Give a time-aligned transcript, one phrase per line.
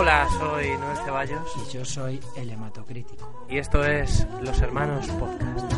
[0.00, 3.46] Hola, soy Noel Ceballos Y yo soy el hematocrítico.
[3.50, 5.72] y esto es Los Hermanos Podcast.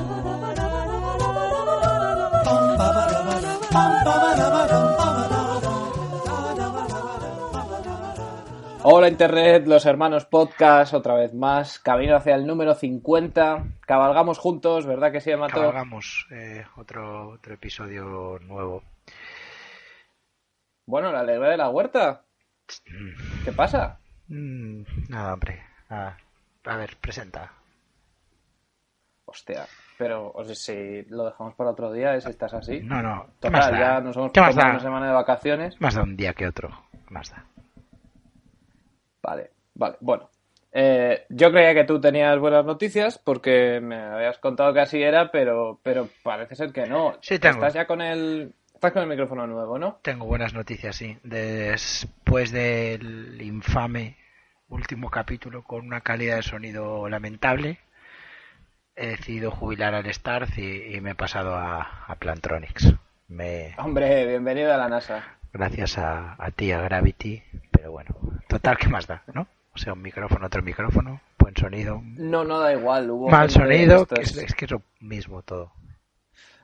[8.82, 14.84] Hola Internet, los hermanos podcast, otra vez más, camino hacia el número 50, cabalgamos juntos,
[14.84, 15.54] ¿verdad que sí, Mato?
[15.54, 18.82] Cabalgamos eh, otro, otro episodio nuevo.
[20.84, 22.22] Bueno, la alegría de la huerta,
[23.46, 23.99] ¿qué pasa?
[24.30, 25.62] Mm, nada, hombre.
[25.88, 26.16] nada.
[26.64, 27.52] A ver, presenta.
[29.24, 29.66] Hostia,
[29.98, 32.80] pero o sea, si lo dejamos para otro día, es estás así.
[32.80, 33.26] No, no.
[33.40, 33.94] ¿Qué más Total, da?
[33.94, 34.70] ya nos hemos ¿Qué más da?
[34.70, 35.80] una semana de vacaciones.
[35.80, 36.68] Más da un día que otro.
[36.90, 37.44] ¿Qué más da?
[39.22, 40.30] Vale, vale, bueno.
[40.72, 45.30] Eh, yo creía que tú tenías buenas noticias porque me habías contado que así era,
[45.30, 47.14] pero, pero parece ser que no.
[47.20, 47.56] Sí, tengo.
[47.56, 49.98] Estás ya con el, estás con el micrófono nuevo, ¿no?
[50.00, 51.18] Tengo buenas noticias, sí.
[51.22, 54.16] Después del infame
[54.70, 57.78] último capítulo con una calidad de sonido lamentable,
[58.96, 62.94] he decidido jubilar al Starz y, y me he pasado a, a Plantronics.
[63.28, 65.24] Me, Hombre, bienvenido a la NASA.
[65.52, 68.14] gracias a, a ti, a Gravity, pero bueno,
[68.48, 69.22] total, ¿qué más da?
[69.34, 69.46] ¿No?
[69.74, 73.10] O sea, un micrófono, otro micrófono, buen sonido, No, no da igual.
[73.10, 75.70] Hubo mal sonido, que es, es que es lo mismo todo.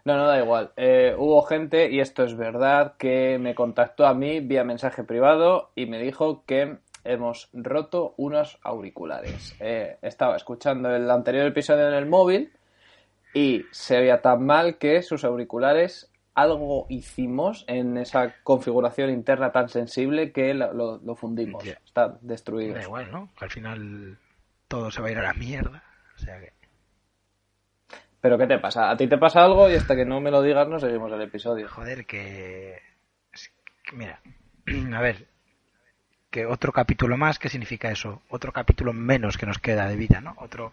[0.07, 0.71] No, no da igual.
[0.77, 5.71] Eh, hubo gente, y esto es verdad, que me contactó a mí vía mensaje privado
[5.75, 9.55] y me dijo que hemos roto unos auriculares.
[9.61, 12.53] Eh, estaba escuchando el anterior episodio en el móvil
[13.35, 19.69] y se veía tan mal que sus auriculares algo hicimos en esa configuración interna tan
[19.69, 21.65] sensible que lo, lo- lo fundimos.
[21.65, 21.79] Ya.
[21.85, 22.77] Están destruidos.
[22.77, 23.29] Da igual, ¿no?
[23.41, 24.19] Al final
[24.69, 25.83] todo se va a ir a la mierda.
[26.15, 26.53] O sea que...
[28.21, 28.91] Pero ¿qué te pasa?
[28.91, 29.71] ¿A ti te pasa algo?
[29.71, 31.69] Y hasta que no me lo digas no seguimos el episodio.
[31.69, 32.81] Joder, que...
[33.93, 34.21] Mira,
[34.97, 35.27] a ver,
[36.31, 38.23] que otro capítulo más, ¿qué significa eso?
[38.29, 40.35] Otro capítulo menos que nos queda de vida, ¿no?
[40.39, 40.73] Otro,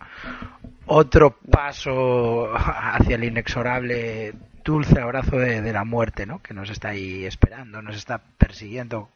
[0.88, 4.34] otro paso hacia el inexorable
[4.64, 6.42] dulce abrazo de, de la muerte, ¿no?
[6.42, 9.10] Que nos está ahí esperando, nos está persiguiendo,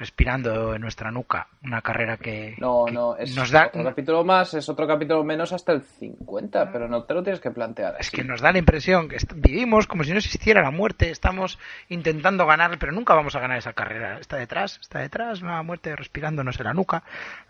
[0.00, 1.46] respirando en nuestra nuca.
[1.62, 3.66] Una carrera que, No, que no, es nos da...
[3.66, 7.38] otro capítulo más, es otro capítulo menos hasta el 50, pero no te lo tienes
[7.38, 10.70] que plantear Es que nos da la impresión que vivimos como si no existiera la
[10.70, 11.58] muerte, estamos
[11.90, 14.18] intentando ganar, pero nunca vamos a ganar esa carrera.
[14.18, 17.02] Está detrás, está detrás, la muerte respirándonos en la nuca.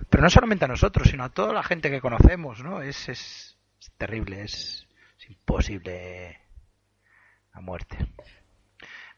[0.09, 2.83] Pero no solamente a nosotros, sino a toda la gente que conocemos, ¿no?
[2.83, 4.89] Es, es, es terrible, es,
[5.21, 6.41] es imposible
[7.55, 7.97] la muerte.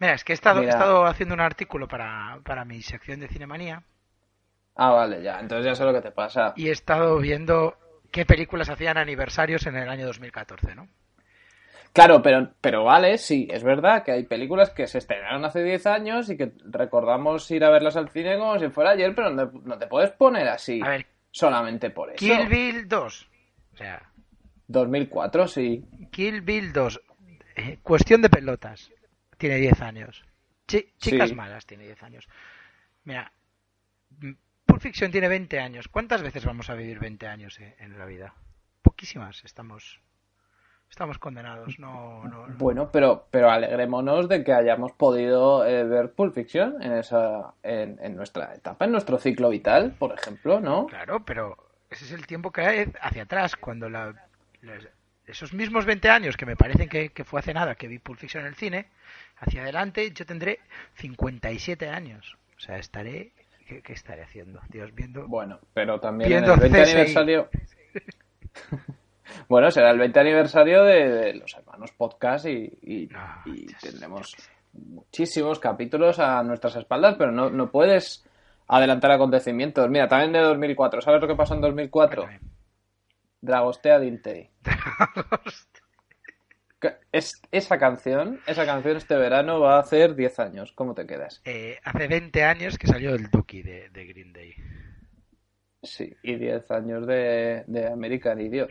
[0.02, 3.28] Mira, es que he estado, he estado haciendo un artículo para, para mi sección de
[3.28, 3.84] Cinemanía
[4.74, 6.54] Ah, vale, ya, entonces ya sé lo que te pasa.
[6.56, 7.76] y he estado viendo
[8.10, 10.88] qué películas hacían aniversarios en el año 2014, ¿no?
[11.92, 15.86] Claro, pero, pero vale, sí, es verdad que hay películas que se estrenaron hace 10
[15.86, 19.52] años y que recordamos ir a verlas al cine como si fuera ayer, pero no,
[19.62, 22.16] no te puedes poner así A ver, solamente por eso.
[22.18, 23.28] Kill Bill 2.
[23.74, 24.02] O sea,
[24.66, 25.84] 2004, sí.
[26.10, 27.00] Kill Bill 2.
[27.54, 28.90] eh, cuestión de pelotas.
[29.42, 30.24] Tiene 10 años.
[30.68, 31.34] Chi- chicas Sí.
[31.34, 32.28] malas tiene 10 años.
[33.02, 33.32] Mira,
[34.20, 34.30] mm,
[34.64, 35.88] Pulp Fiction tiene 20 años.
[35.88, 38.34] ¿Cuántas veces vamos a vivir 20 años eh, en la vida?
[38.82, 39.44] Poquísimas.
[39.44, 40.00] Estamos
[40.88, 41.76] estamos condenados.
[41.80, 42.54] No, no, no.
[42.56, 47.98] Bueno, pero, pero alegrémonos de que hayamos podido eh, ver Pulp Fiction en, esa, en,
[48.00, 50.86] en nuestra etapa, en nuestro ciclo vital, por ejemplo, ¿no?
[50.86, 51.56] Claro, pero
[51.90, 53.56] ese es el tiempo que hay hacia atrás.
[53.56, 54.14] Cuando la,
[55.32, 58.18] esos mismos 20 años que me parecen que, que fue hace nada que vi Pulp
[58.18, 58.86] Fiction en el cine,
[59.38, 60.60] hacia adelante yo tendré
[60.94, 62.36] 57 años.
[62.56, 63.32] O sea, estaré...
[63.66, 64.60] ¿Qué, qué estaré haciendo?
[64.68, 65.26] Dios, viendo...
[65.28, 66.90] Bueno, pero también Viendo en el 20 CSI.
[66.92, 67.48] aniversario.
[69.48, 73.80] bueno, será el 20 aniversario de, de los hermanos podcast y, y- No, y Dios,
[73.80, 74.36] tendremos
[74.74, 78.24] muchísimos capítulos a nuestras espaldas, pero no, no puedes
[78.68, 79.88] adelantar acontecimientos.
[79.88, 81.00] Mira, también de 2004.
[81.00, 82.22] ¿Sabes lo que pasó en 2004?
[82.24, 82.51] Cuéntame.
[83.42, 84.50] Dragostea Dintei.
[87.12, 90.72] Es, esa canción, esa canción este verano va a hacer 10 años.
[90.72, 91.40] ¿Cómo te quedas?
[91.44, 94.52] Eh, hace 20 años que salió el Duki de, de Green Day.
[95.80, 98.70] Sí, y 10 años de, de American Idiot.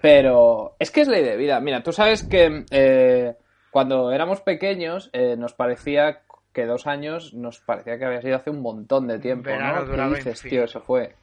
[0.00, 1.60] Pero es que es ley de vida.
[1.60, 3.34] Mira, tú sabes que eh,
[3.70, 6.22] cuando éramos pequeños eh, nos parecía
[6.52, 10.10] que dos años nos parecía que había sido hace un montón de tiempo, verano ¿no?
[10.10, 10.64] ¿Qué dices, tío?
[10.64, 11.14] Eso fue.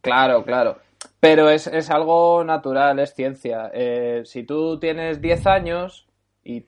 [0.00, 0.78] Claro, claro.
[1.26, 3.70] Pero es, es algo natural, es ciencia.
[3.74, 6.06] Eh, si tú tienes 10 años
[6.44, 6.66] y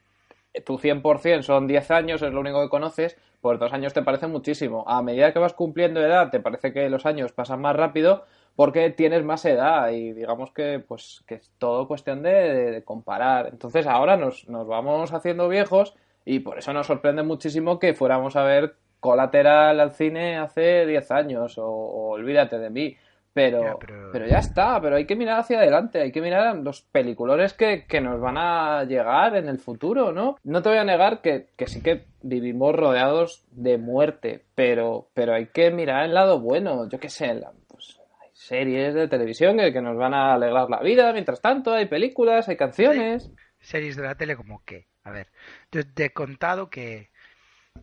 [0.64, 4.26] tu 100% son 10 años, es lo único que conoces, pues dos años te parece
[4.26, 4.84] muchísimo.
[4.88, 8.24] A medida que vas cumpliendo edad, te parece que los años pasan más rápido
[8.56, 12.30] porque tienes más edad y digamos que pues que es todo cuestión de,
[12.72, 13.48] de- comparar.
[13.52, 15.94] Entonces ahora nos, nos vamos haciendo viejos
[16.24, 21.12] y por eso nos sorprende muchísimo que fuéramos a ver Colateral al cine hace 10
[21.12, 22.96] años o, o Olvídate de mí.
[23.38, 24.10] Pero, Ya, pero...
[24.12, 27.86] pero- ya está, pero hay que mirar hacia adelante, hay que mirar los peliculones que,
[27.86, 30.36] que nos van a llegar en el futuro, ¿no?
[30.42, 35.34] No te voy a negar que, que sí que vivimos rodeados de muerte, pero, pero
[35.34, 39.56] hay que mirar el lado bueno, yo qué sé, la- pues, hay series de televisión
[39.58, 43.30] que, que nos van a alegrar la vida, mientras tanto hay películas, hay canciones.
[43.60, 44.86] Series de la tele como qué.
[45.04, 45.28] A ver,
[45.72, 47.10] yo te he contado que,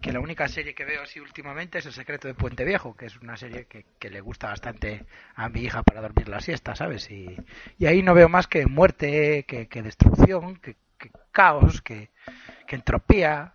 [0.01, 3.05] que la única serie que veo así últimamente es El secreto de Puente Viejo, que
[3.05, 5.05] es una serie que, que le gusta bastante
[5.35, 7.09] a mi hija para dormir la siesta, ¿sabes?
[7.11, 7.37] Y,
[7.77, 12.09] y ahí no veo más que muerte, que, que destrucción, que, que caos, que,
[12.67, 13.53] entropía.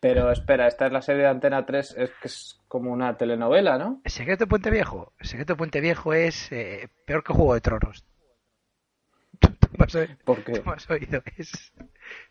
[0.00, 3.78] Pero espera, esta es la serie de Antena 3, es que es como una telenovela,
[3.78, 4.00] ¿no?
[4.04, 5.12] El secreto de Puente Viejo.
[5.18, 8.04] El secreto de Puente Viejo es eh, peor que Juego de Tronos.
[9.38, 10.16] ¿Tú, tú me has oído?
[10.24, 11.22] Porque ¿Tú me has oído?
[11.36, 11.72] Es...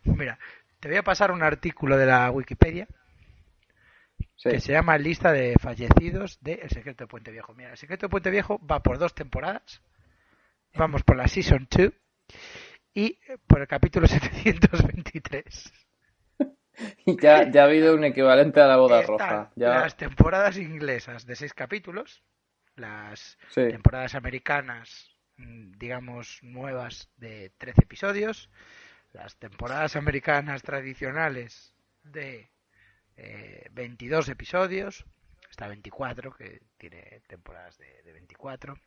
[0.03, 0.39] Mira,
[0.79, 2.87] te voy a pasar un artículo de la Wikipedia
[4.41, 7.53] sí, que se llama Lista de fallecidos de El secreto de Puente Viejo.
[7.53, 9.81] Mira, El secreto de Puente Viejo va por dos temporadas.
[10.73, 11.91] Vamos por la Season 2
[12.93, 15.73] y por el capítulo 723.
[17.05, 19.51] y ya, ya ha habido un equivalente a la boda Están roja.
[19.55, 22.23] Ya, las temporadas inglesas de seis capítulos,
[22.75, 23.67] las sí.
[23.69, 28.49] temporadas americanas, mm, digamos, nuevas de 13 episodios,
[29.13, 32.49] las temporadas americanas tradicionales de
[33.17, 35.05] eh, 22 episodios,
[35.49, 38.77] está 24, que tiene temporadas de, de 24,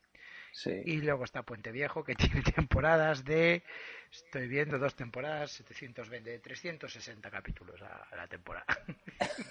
[0.53, 0.71] sí.
[0.85, 3.63] y luego está Puente Viejo, que tiene temporadas de,
[4.11, 8.67] estoy viendo dos temporadas, 720, de 360 capítulos a, a la temporada.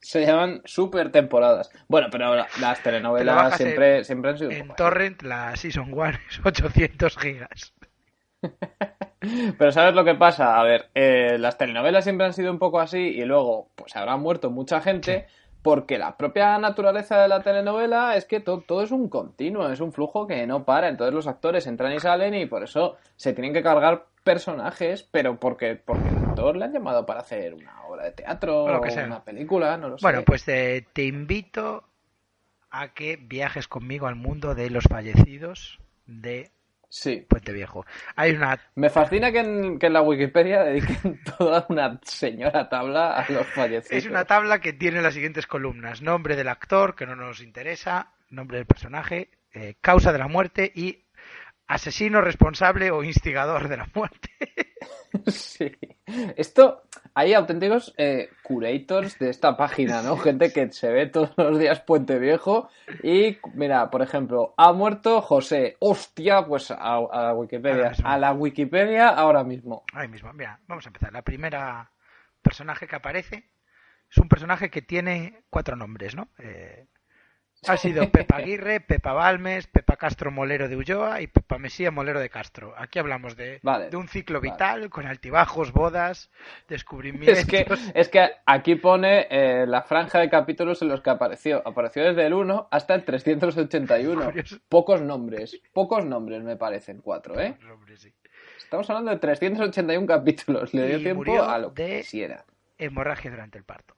[0.00, 1.70] Se llaman super temporadas.
[1.88, 6.40] Bueno, pero la- las telenovelas siempre, siempre han sido En Torrent la Season 1 es
[6.42, 7.74] 800 gigas.
[9.20, 10.58] Pero ¿sabes lo que pasa?
[10.60, 14.16] A ver, eh, las telenovelas siempre han sido un poco así y luego pues habrá
[14.16, 15.26] muerto mucha gente
[15.62, 19.80] porque la propia naturaleza de la telenovela es que to- todo es un continuo, es
[19.80, 20.88] un flujo que no para.
[20.88, 25.40] Entonces los actores entran y salen y por eso se tienen que cargar personajes, pero
[25.40, 28.78] porque, porque el actor le han llamado para hacer una obra de teatro O lo
[28.78, 29.04] o que sea.
[29.06, 30.02] una película, no lo sé.
[30.04, 31.82] Bueno, pues eh, te invito
[32.70, 36.50] a que viajes conmigo al mundo de los fallecidos de
[36.88, 37.26] Sí.
[37.28, 37.84] Puente Viejo.
[38.16, 43.18] Hay una Me fascina que en, que en la Wikipedia dediquen toda una señora tabla
[43.18, 44.04] a los fallecidos.
[44.04, 48.12] es una tabla que tiene las siguientes columnas: nombre del actor, que no nos interesa,
[48.30, 51.07] nombre del personaje, eh, causa de la muerte y
[51.68, 54.30] asesino responsable o instigador de la muerte.
[55.26, 55.74] Sí.
[56.36, 56.82] Esto,
[57.14, 60.18] hay auténticos eh, curators de esta página, ¿no?
[60.18, 62.68] Gente que se ve todos los días Puente Viejo
[63.02, 65.76] y, mira, por ejemplo, ha muerto José.
[65.80, 67.92] Hostia, pues a, a la Wikipedia.
[68.04, 69.84] A la Wikipedia ahora mismo.
[69.94, 71.10] Ahí mismo, mira, vamos a empezar.
[71.12, 71.90] La primera
[72.42, 73.50] personaje que aparece
[74.10, 76.28] es un personaje que tiene cuatro nombres, ¿no?
[76.38, 76.86] Eh,
[77.66, 82.20] ha sido Pepa Aguirre, Pepa Balmes, Pepa Castro Molero de Ulloa y Pepa Mesía Molero
[82.20, 82.72] de Castro.
[82.76, 84.52] Aquí hablamos de, Vale, de un ciclo vale.
[84.52, 86.30] vital con altibajos, bodas,
[86.68, 87.38] descubrimientos.
[87.38, 91.62] Es que, es que aquí pone eh, la franja de capítulos en los que apareció.
[91.66, 94.24] Apareció desde el 1 hasta el 381.
[94.24, 94.58] Curioso.
[94.68, 95.60] Pocos nombres.
[95.72, 97.56] Pocos nombres me parecen, cuatro, ¿eh?
[97.96, 98.12] Sí.
[98.58, 100.74] Estamos hablando de 381 capítulos.
[100.74, 102.44] Le dio Y tiempo a lo que de- quisiera.
[102.76, 103.96] Hemorragia durante el parto.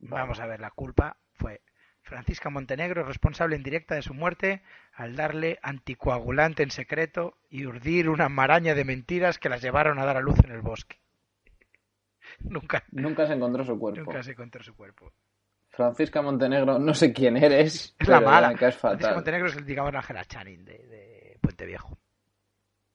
[0.00, 1.60] Vamos a ver, la culpa fue
[2.08, 4.62] Francisca Montenegro, responsable en directa de su muerte,
[4.94, 10.06] al darle anticoagulante en secreto y urdir una maraña de mentiras que las llevaron a
[10.06, 10.96] dar a luz en el bosque.
[12.40, 14.00] Nunca, Nunca se encontró su cuerpo.
[14.00, 15.12] nunca se encontró su cuerpo.
[15.68, 17.94] Francisca Montenegro, no sé quién eres.
[17.98, 18.54] Es la mala.
[18.54, 19.14] caes Francisca fatal.
[19.14, 21.96] Montenegro es el, digamos, Ángela Channing de, de Puente Viejo.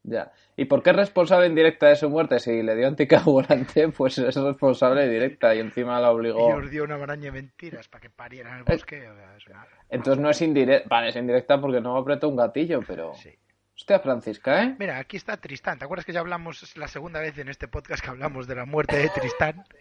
[0.03, 0.31] Ya.
[0.57, 2.37] ¿Y por qué es responsable en directa de su muerte?
[2.39, 6.47] Si le dio anticoagulante, pues es responsable directa y encima la Y obligó.
[6.49, 8.97] urdió una maraña de mentiras para que pariera en el bosque.
[8.97, 9.45] es
[9.89, 10.87] Entonces no es indirecta.
[10.89, 13.13] Vale, es indirecta porque no apretó un gatillo, pero.
[13.15, 13.31] sí.
[13.75, 14.75] Hostia, Francisca, ¿eh?
[14.77, 15.79] Mira, aquí está Tristán.
[15.79, 18.65] ¿Te acuerdas que ya hablamos, la segunda vez en este podcast que hablamos de la
[18.65, 19.63] muerte de Tristán?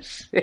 [0.00, 0.42] Sí,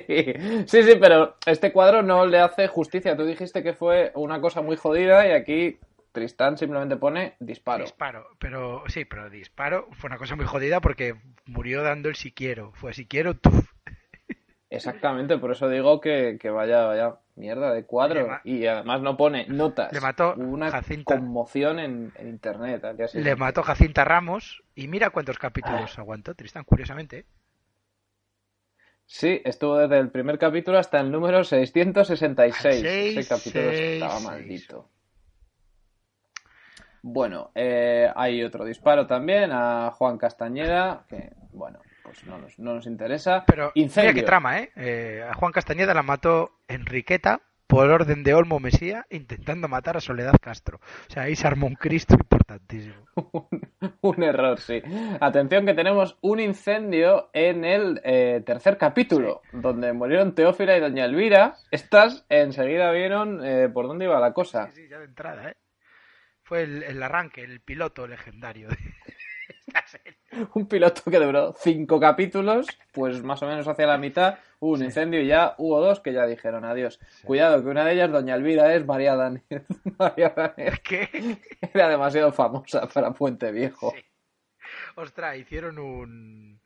[0.66, 3.18] sí, sí, pero este cuadro no le hace justicia.
[3.18, 5.78] Tú dijiste que fue una cosa muy jodida y aquí
[6.16, 7.84] Tristán simplemente pone disparo.
[7.84, 12.32] Disparo, pero sí, pero disparo fue una cosa muy jodida porque murió dando el si
[12.32, 12.72] quiero.
[12.72, 13.52] Fue si quiero, tú.
[14.70, 18.28] Exactamente, por eso digo que, que vaya, vaya mierda de cuadro.
[18.44, 19.92] Y además no pone notas.
[19.94, 21.16] Le mató una Jacinta.
[21.16, 22.84] conmoción en, en internet.
[23.14, 27.20] Le mató Jacinta Ramos y mira cuántos capítulos aguantó Tristán, curiosamente.
[27.20, 27.26] ¿eh?
[29.06, 32.56] Sí, estuvo desde el primer capítulo hasta el número 666.
[32.82, 34.68] Seis, Ese capítulo seis, estaba seis.
[37.08, 42.74] Bueno, eh, hay otro disparo también a Juan Castañeda, que, bueno, pues no nos, no
[42.74, 43.44] nos interesa.
[43.46, 44.12] Pero Incendio.
[44.12, 44.72] mira qué trama, ¿eh?
[44.76, 50.00] Eh, A Juan Castañeda la mató Enriqueta por orden de Olmo Mesía intentando matar a
[50.02, 50.80] Soledad Castro.
[51.08, 52.96] O sea, ahí se armó un Cristo importantísimo.
[54.02, 54.82] Un error, sí.
[55.20, 61.06] Atención que tenemos un incendio en el eh, tercer capítulo, donde murieron Teófila y Doña
[61.06, 61.56] Elvira.
[61.70, 64.72] Estas enseguida vieron eh, por dónde iba la cosa.
[64.72, 65.56] Sí, sí, ya de entrada, ¿eh?
[66.46, 68.78] Fue el, el arranque, el piloto legendario de
[69.68, 70.16] esta serie.
[70.54, 74.84] Un piloto que duró cinco capítulos, pues más o menos hacia la mitad hubo un
[74.84, 77.00] incendio y ya hubo dos que ya dijeron adiós.
[77.24, 79.44] Cuidado, que una de ellas, Doña Elvira, es María Danés.
[80.00, 81.38] María Danés ¿Qué?
[81.74, 83.92] era demasiado famosa para Puente Viejo.
[83.96, 84.06] Sí.
[84.96, 86.62] Ostras, hicieron un...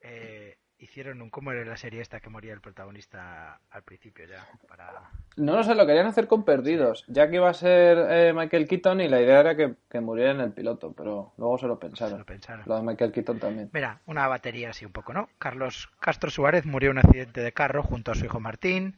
[0.00, 1.30] eh, hicieron un...
[1.30, 4.44] ¿Cómo era la serie esta que moría el protagonista al principio ya?
[4.68, 5.10] Para...
[5.36, 8.68] No lo sé, lo querían hacer con Perdidos, ya que iba a ser eh, Michael
[8.68, 11.74] Keaton y la idea era que, que muriera en el piloto, pero luego se lo
[11.76, 12.18] Se pensaron.
[12.18, 12.64] lo pensaron.
[12.66, 13.70] Lo de Michael Keaton también.
[13.72, 15.28] Mira, una batería así un poco, ¿no?
[15.38, 18.96] Carlos Castro Suárez murió en un accidente de carro junto a su hijo Martín.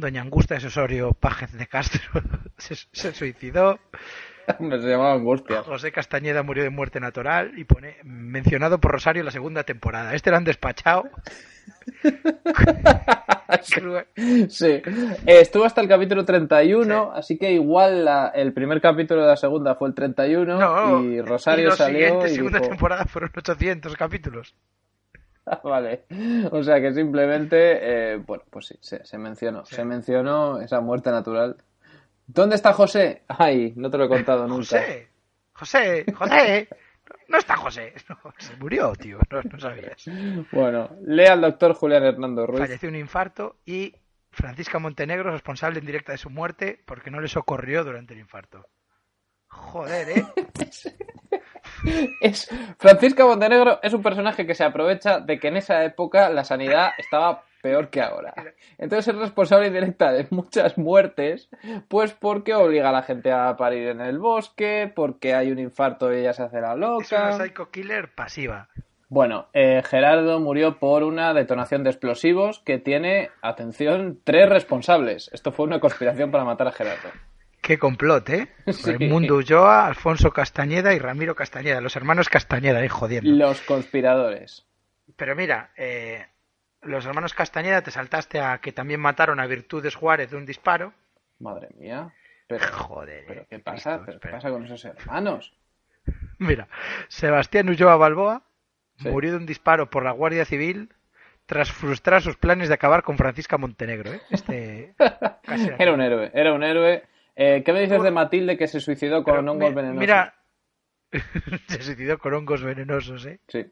[0.00, 2.00] Doña Angusta de Osorio Pájez de Castro
[2.58, 3.78] se, se suicidó.
[4.58, 5.62] Me se llamaba Angustia.
[5.62, 10.14] José Castañeda murió de muerte natural y pone mencionado por Rosario la segunda temporada.
[10.14, 11.04] Este lo han despachado.
[14.48, 14.82] Sí, Eh,
[15.26, 19.74] estuvo hasta el capítulo 31, así que igual la- el primer capítulo de la segunda
[19.74, 23.96] fue el 31 No, y Rosario y los salió y segunda dijo, temporada fueron 800
[23.96, 24.54] capítulos.
[25.50, 26.04] "Ah, vale,
[26.52, 29.74] o sea que simplemente, eh, bueno, pues sí, se, se mencionó, Sí.
[29.74, 31.56] se mencionó esa muerte natural.
[32.26, 33.22] ¿Dónde está José?
[33.26, 34.62] Ay, no te lo he contado nunca.
[34.78, 35.08] José,
[35.52, 36.68] José, José.
[37.28, 37.92] No está José.
[38.08, 39.18] No, se murió, tío.
[39.30, 40.04] No, no sabías.
[40.52, 42.60] Bueno, lea al doctor Julián Hernando Ruiz.
[42.60, 43.94] Falleció un infarto y
[44.30, 48.66] Francisca Montenegro responsable en directa de su muerte porque no le socorrió durante el infarto.
[49.50, 50.24] Joder, ¿eh?
[52.20, 56.44] Es, Francisca Montenegro es un personaje que se aprovecha de que en esa época la
[56.44, 58.34] sanidad estaba peor que ahora.
[58.78, 61.48] Entonces es responsable indirecta de muchas muertes,
[61.88, 66.12] pues porque obliga a la gente a parir en el bosque, porque hay un infarto
[66.12, 67.32] y ella se hace la Es una loca.
[67.32, 68.68] psycho killer pasiva.
[69.08, 75.30] Bueno, eh, Gerardo murió por una detonación de explosivos que tiene, atención, tres responsables.
[75.32, 77.08] Esto fue una conspiración para matar a Gerardo.
[77.70, 78.48] Qué complot, ¿eh?
[78.72, 78.98] Sí.
[78.98, 83.30] Mundo Ulloa, Alfonso Castañeda y Ramiro Castañeda, los hermanos Castañeda, ahí jodiendo.
[83.30, 84.66] Los conspiradores.
[85.14, 86.26] Pero mira, eh,
[86.82, 90.94] los hermanos Castañeda te saltaste a que también mataron a Virtudes Juárez de un disparo.
[91.38, 92.12] Madre mía.
[92.48, 94.00] Pero, Joder, pero eh, ¿qué pasa?
[94.02, 95.54] Cristo, ¿Pero ¿Qué pasa con esos hermanos?
[96.38, 96.66] Mira,
[97.06, 98.42] Sebastián Ulloa Balboa
[98.96, 99.08] Sí.
[99.10, 100.92] murió de un disparo por la Guardia Civil
[101.46, 104.12] tras frustrar sus planes de acabar con Francisca Montenegro.
[104.12, 104.20] ¿eh?
[104.30, 104.92] Este
[105.78, 107.04] Era un héroe, era un héroe.
[107.42, 109.98] Eh, ¿Qué me dices de Matilde que se suicidó con Pero hongos mi- venenosos?
[110.00, 110.34] Mira,
[111.68, 113.40] se suicidó con hongos venenosos, ¿eh?
[113.48, 113.64] Sí.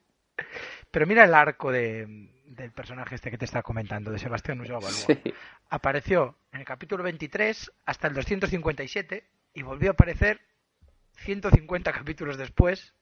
[0.90, 2.06] Pero mira el arco de,
[2.46, 5.20] del personaje este que te estaba comentando, de Sebastián Ulloa sí.
[5.68, 10.40] Apareció en el capítulo 23 hasta el 257 y volvió a aparecer
[11.16, 12.94] 150 capítulos después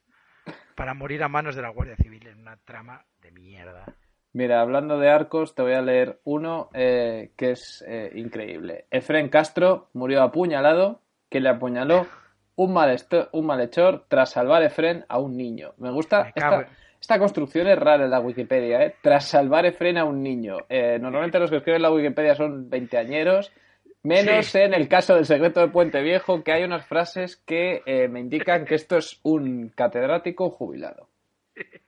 [0.75, 3.85] para morir a manos de la Guardia Civil en una trama de mierda.
[4.37, 8.85] Mira, hablando de arcos, te voy a leer uno eh, que es eh, increíble.
[8.91, 12.05] Efren Castro murió apuñalado, que le apuñaló
[12.55, 12.77] un,
[13.31, 15.73] un malhechor tras salvar Efren a un niño.
[15.79, 16.67] Me gusta Me
[16.99, 18.95] esta, construcción es rara en la Wikipedia, ¿eh?
[19.01, 20.57] Tras salvar Efren a un niño.
[20.69, 23.51] Eh, normalmente los que escriben la Wikipedia son veinteañeros.
[24.03, 24.59] Menos Sí.
[24.59, 28.19] en el caso del secreto de Puente Viejo, que hay unas frases que eh, me
[28.19, 31.09] indican que esto es un catedrático jubilado.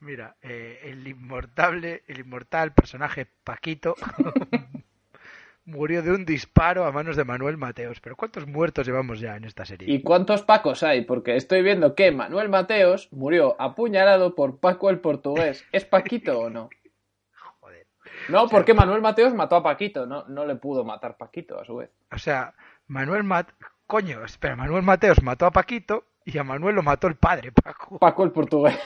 [0.00, 3.96] Mira, eh, el inmortable, el inmortal personaje Paquito
[5.64, 8.00] murió de un disparo a manos de Manuel Mateos.
[8.00, 9.92] Pero ¿cuántos muertos llevamos ya en esta serie?
[9.92, 11.04] ¿Y cuántos Pacos hay?
[11.04, 15.64] Porque estoy viendo que Manuel Mateos murió apuñalado por Paco el portugués.
[15.72, 16.70] ¿Es Paquito o no?
[17.60, 17.86] Joder.
[18.28, 21.76] No, porque Manuel Mateos mató a Paquito, no, no le pudo matar Paquito a su
[21.76, 21.90] vez.
[22.12, 22.54] O sea,
[22.86, 23.50] Manuel Mat...
[23.86, 27.98] Coño, espera, Manuel Mateos mató a Paquito y a Manuel lo mató el padre, Paco.
[27.98, 28.78] Paco el portugués.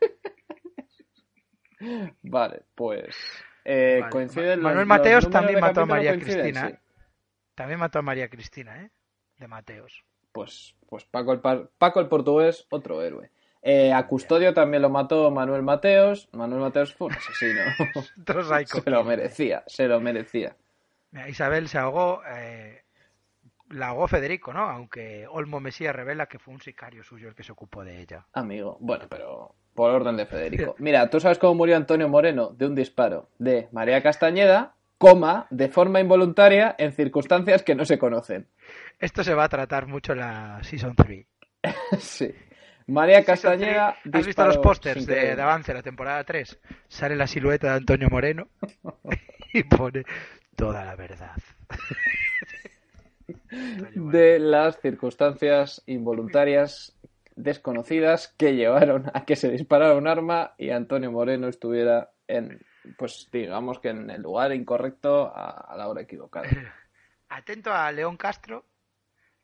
[2.22, 3.16] Vale, pues.
[3.64, 4.10] Eh, Vale.
[4.12, 6.68] coinciden Manuel los- Mateos también mató a María Cristina.
[6.68, 6.72] sí.
[6.74, 6.78] ¿eh?
[7.54, 8.90] También mató a María Cristina, ¿eh?
[9.38, 10.04] De Mateos.
[10.32, 13.30] Pues, pues Paco, el Paco el portugués, otro héroe.
[13.62, 16.28] Eh, a Custodio también lo mató Manuel Mateos.
[16.32, 17.60] Manuel Mateos fue un asesino.
[18.66, 20.56] Se lo merecía, se lo merecía.
[21.10, 22.84] Mira, Isabel se ahogó, eh,
[23.70, 24.60] la ahogó Federico, ¿no?
[24.70, 28.26] Aunque Olmo Mesía revela que fue un sicario suyo el que se ocupó de ella.
[28.32, 30.74] Amigo, bueno, pero por orden de Federico.
[30.78, 32.50] Mira, ¿tú sabes cómo murió Antonio Moreno?
[32.50, 37.98] De un disparo de María Castañeda, coma, de forma involuntaria, en circunstancias que no se
[37.98, 38.46] conocen.
[38.98, 41.26] Esto se va a tratar mucho en la Season 3.
[41.98, 42.34] sí.
[42.86, 43.96] María Castañeda.
[44.12, 46.58] ¿Has visto los pósters de, avance de la temporada 3?
[46.88, 48.48] Sale la silueta de Antonio Moreno
[49.52, 50.04] y pone
[50.56, 51.36] toda la verdad.
[53.94, 56.96] De las circunstancias involuntarias
[57.36, 62.60] desconocidas que llevaron a que se disparara un arma y Antonio Moreno estuviera en,
[62.98, 66.48] pues digamos que en el lugar incorrecto a, la hora equivocada.
[67.28, 68.66] Atento a León Castro,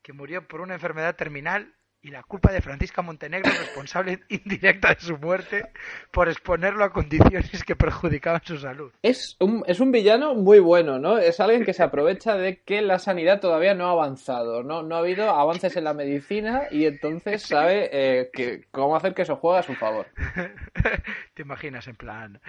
[0.02, 1.75] que murió por una enfermedad terminal
[2.06, 5.70] y la culpa de Francisca Montenegro, responsable indirecta de su muerte,
[6.12, 8.92] por exponerlo a condiciones que perjudicaban su salud.
[9.02, 11.18] Es un, es un villano muy bueno, ¿no?
[11.18, 14.84] Es alguien que se aprovecha de que la sanidad todavía no ha avanzado, ¿no?
[14.84, 19.22] No ha habido avances en la medicina y entonces sabe eh, que, cómo hacer que
[19.22, 20.06] eso juegue a su favor.
[21.34, 22.40] Te imaginas en plan,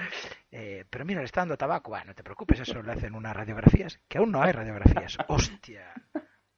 [0.51, 1.89] eh, pero mira, le está dando tabaco.
[1.89, 5.17] Bueno, no te preocupes, eso le hacen unas radiografías, que aún no hay radiografías.
[5.27, 5.93] Hostia,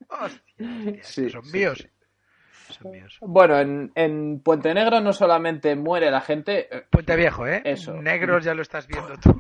[0.10, 1.78] hostia, hostia, Sí, son sí, míos.
[1.82, 1.90] sí.
[3.22, 7.62] Bueno, en, en Puente Negro no solamente muere la gente, eh, Puente Viejo, ¿eh?
[7.66, 7.94] Eso.
[7.94, 9.40] Negros ya lo estás viendo tú.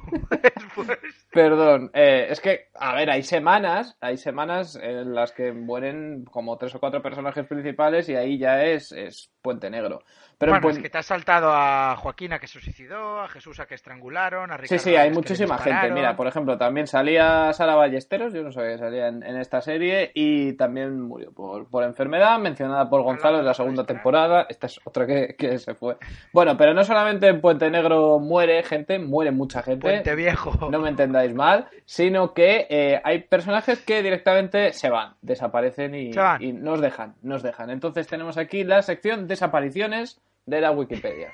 [1.31, 6.57] Perdón, eh, es que, a ver, hay semanas, hay semanas en las que mueren como
[6.57, 10.03] tres o cuatro personajes principales y ahí ya es, es Puente Negro.
[10.39, 13.27] Pero en bueno, es Puen- que te has saltado a Joaquina que se suicidó, a
[13.27, 15.91] Jesús a que estrangularon, a Sí, Ricardo sí, hay que le muchísima gente.
[15.91, 19.59] Mira, por ejemplo, también salía Sara Ballesteros, yo no sabía que salía en, en esta
[19.59, 24.45] serie, y también murió por, por enfermedad, mencionada por Gonzalo en la segunda temporada.
[24.47, 25.97] Esta es otra que, que se fue.
[26.31, 29.81] Bueno, pero no solamente en Puente Negro muere gente, muere mucha gente.
[29.81, 30.69] Puente Viejo.
[30.71, 36.13] no me entendáis mal, sino que eh, hay personajes que directamente se van, desaparecen y,
[36.13, 36.41] Se van.
[36.41, 37.69] y nos dejan, nos dejan.
[37.71, 41.31] Entonces tenemos aquí la sección desapariciones de la Wikipedia.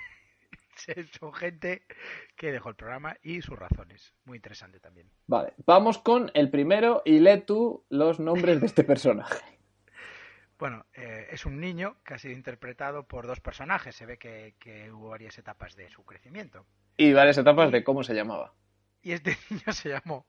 [1.19, 1.84] Son gente
[2.36, 4.13] que dejó el programa y sus razones.
[4.25, 5.10] Muy interesante también.
[5.28, 9.39] Vale, vamos con el primero y lee tú los nombres de este personaje.
[10.58, 13.95] Bueno, eh, es un niño que ha sido interpretado por dos personajes.
[13.95, 16.65] Se ve que, que hubo varias etapas de su crecimiento.
[16.97, 18.54] Y varias etapas de cómo se llamaba.
[19.01, 20.25] Y este niño se llamó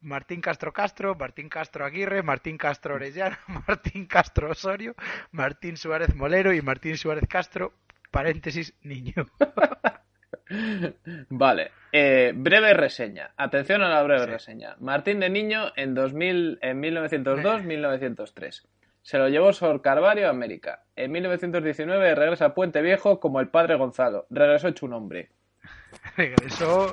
[0.00, 3.38] Martín Castro Castro, Martín Castro Aguirre, Martín Castro Orellana,
[3.68, 4.94] Martín Castro Osorio,
[5.30, 7.74] Martín Suárez Molero y Martín Suárez Castro,
[8.10, 9.26] paréntesis, niño.
[11.28, 13.32] Vale, eh, breve reseña.
[13.36, 14.30] Atención a la breve Sí.
[14.30, 14.76] reseña.
[14.80, 18.66] Martín de Niño en 2000, en 1902-1903.
[19.02, 20.82] Se lo llevó Sor Carvario a América.
[20.96, 24.26] En 1919 regresa a Puente Viejo como el padre Gonzalo.
[24.28, 25.30] Regresó hecho un hombre.
[26.16, 26.90] Regresó.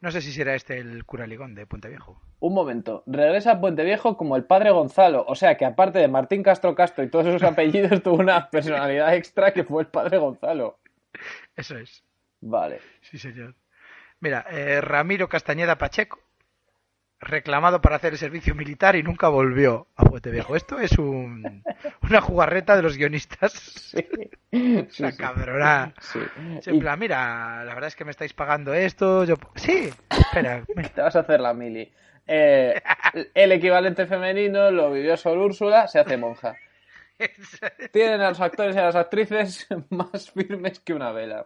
[0.00, 2.22] No sé si será este el cura Ligón de Puente Viejo.
[2.38, 3.02] Un momento.
[3.06, 5.24] Regresa a Puente Viejo como el padre Gonzalo.
[5.28, 9.14] O sea que aparte de Martín Castro Castro y todos esos apellidos, tuvo una personalidad
[9.14, 10.78] extra que fue el padre Gonzalo.
[11.54, 12.02] Eso es.
[12.40, 12.80] Vale.
[13.02, 13.54] Sí, señor.
[14.20, 16.20] Mira, eh, Ramiro Castañeda Pacheco,
[17.20, 20.56] reclamado para hacer el servicio militar y nunca volvió a Puente Viejo.
[20.56, 21.62] Esto es un,
[22.02, 23.52] una jugarreta de los guionistas.
[23.52, 24.04] Sí.
[24.90, 25.04] Sí.
[25.16, 25.94] cabrona.
[26.00, 26.18] Sí.
[26.66, 29.22] En plan, mira, la verdad es que me estáis pagando esto.
[29.24, 29.36] Yo...
[29.54, 30.64] Sí, espera.
[30.94, 31.88] te vas a hacer la mili.
[32.26, 32.80] Eh,
[33.32, 36.56] el equivalente femenino lo vivió Sor Úrsula, se hace monja.
[37.92, 41.44] Tienen a los actores y a las actrices más firmes que una vela.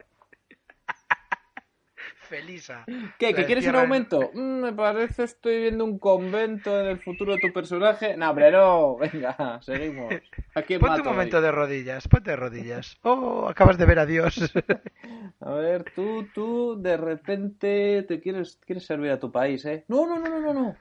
[2.35, 2.85] Felisa.
[3.19, 3.31] ¿Qué?
[3.31, 4.31] La ¿Que quieres un aumento?
[4.35, 8.17] Mm, me parece estoy viendo un convento en el futuro de tu personaje.
[8.17, 8.97] No, hombre, no.
[8.97, 10.13] Venga, seguimos.
[10.55, 12.97] Aquí Ponte un momento de rodillas, ponte de rodillas.
[13.03, 14.53] Oh, acabas de ver a Dios.
[15.41, 19.85] A ver, tú, tú, de repente te quieres, quieres servir a tu país, ¿eh?
[19.89, 20.77] No, no, no, no, no, no.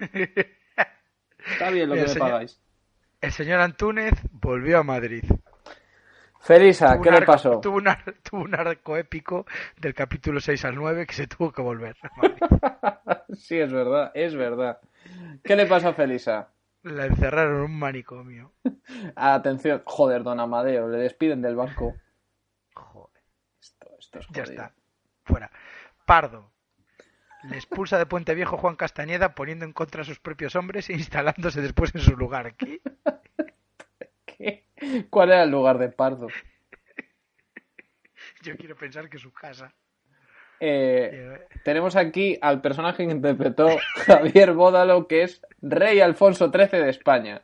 [1.52, 2.60] Está bien lo Mira, que me señor- pagáis.
[3.20, 5.24] El señor Antúnez volvió a Madrid.
[6.40, 7.60] Felisa, ¿qué le pasó?
[7.60, 9.46] Tuvo un, ar- tuvo un arco épico
[9.76, 11.96] del capítulo 6 al 9 que se tuvo que volver.
[13.34, 14.78] sí, es verdad, es verdad.
[15.42, 16.48] ¿Qué le pasó a Felisa?
[16.82, 18.52] La encerraron en un manicomio.
[19.16, 21.94] Atención, joder, don Amadeo, le despiden del banco.
[22.74, 23.22] Joder,
[23.60, 24.72] Esto, esto es ya está.
[25.24, 25.50] Fuera.
[26.06, 26.52] Pardo.
[27.44, 30.94] Le expulsa de Puente Viejo Juan Castañeda poniendo en contra a sus propios hombres e
[30.94, 32.54] instalándose después en su lugar.
[32.54, 32.80] ¿Qué?
[34.38, 34.64] ¿Qué?
[35.10, 36.28] ¿Cuál era el lugar de Pardo?
[38.42, 39.74] Yo quiero pensar que su casa.
[40.60, 43.68] Eh, tenemos aquí al personaje que interpretó
[44.06, 47.42] Javier Bódalo, que es Rey Alfonso XIII de España.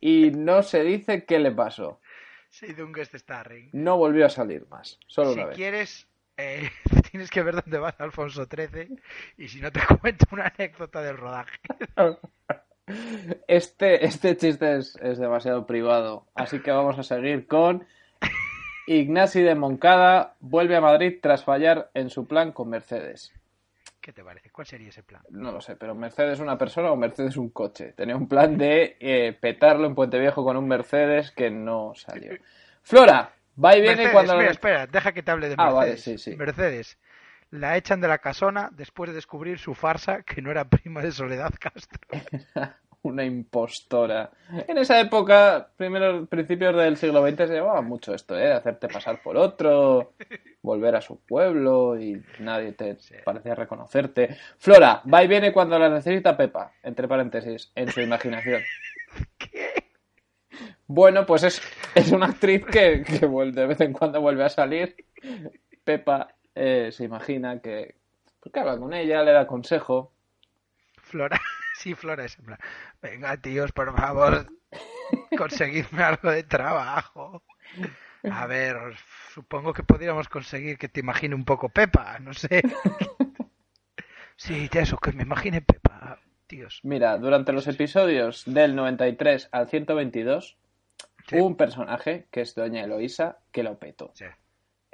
[0.00, 2.00] Y no se dice qué le pasó.
[3.72, 5.56] No volvió a salir más, solo Si una vez.
[5.56, 6.70] quieres, eh,
[7.10, 9.00] tienes que ver dónde va Alfonso XIII
[9.38, 11.58] y si no te cuento una anécdota del rodaje.
[13.48, 17.86] Este, este chiste es, es demasiado privado, así que vamos a seguir con
[18.86, 23.32] Ignasi de Moncada vuelve a Madrid tras fallar en su plan con Mercedes.
[24.02, 24.50] ¿Qué te parece?
[24.50, 25.22] ¿Cuál sería ese plan?
[25.30, 27.94] No lo sé, pero Mercedes una persona o Mercedes un coche.
[27.96, 32.32] Tenía un plan de eh, petarlo en Puente Viejo con un Mercedes que no salió.
[32.82, 33.32] Flora,
[33.64, 34.36] va y viene Mercedes, cuando...
[34.36, 35.74] mira, espera, deja que te hable de Ah, Mercedes.
[35.74, 36.36] vale, sí, sí.
[36.36, 36.98] Mercedes,
[37.54, 41.12] la echan de la casona después de descubrir su farsa que no era prima de
[41.12, 42.00] Soledad Castro.
[43.02, 44.30] Una impostora.
[44.66, 48.50] En esa época, primeros principios del siglo XX, se llevaba mucho esto, ¿eh?
[48.50, 50.14] Hacerte pasar por otro,
[50.62, 54.38] volver a su pueblo y nadie te parecía reconocerte.
[54.56, 58.62] Flora, va y viene cuando la necesita Pepa, entre paréntesis, en su imaginación.
[60.86, 61.62] Bueno, pues es,
[61.94, 64.94] es una actriz que, que de vez en cuando vuelve a salir.
[65.82, 67.94] Pepa eh, se imagina que,
[68.40, 70.12] pues que habla con ella, le da consejo.
[70.98, 71.40] Flora,
[71.76, 72.58] sí, Flora es en plan,
[73.02, 74.46] venga tíos, por favor,
[75.38, 77.42] conseguidme algo de trabajo.
[78.30, 78.76] A ver,
[79.34, 82.62] supongo que podríamos conseguir que te imagine un poco Pepa, no sé.
[84.36, 86.80] Sí, eso, que me imagine Pepa, tíos.
[86.82, 90.56] Mira, durante los episodios del 93 al 122,
[91.28, 91.36] Sí.
[91.36, 94.10] hubo un personaje, que es Doña Eloísa, que lo petó.
[94.14, 94.24] Sí.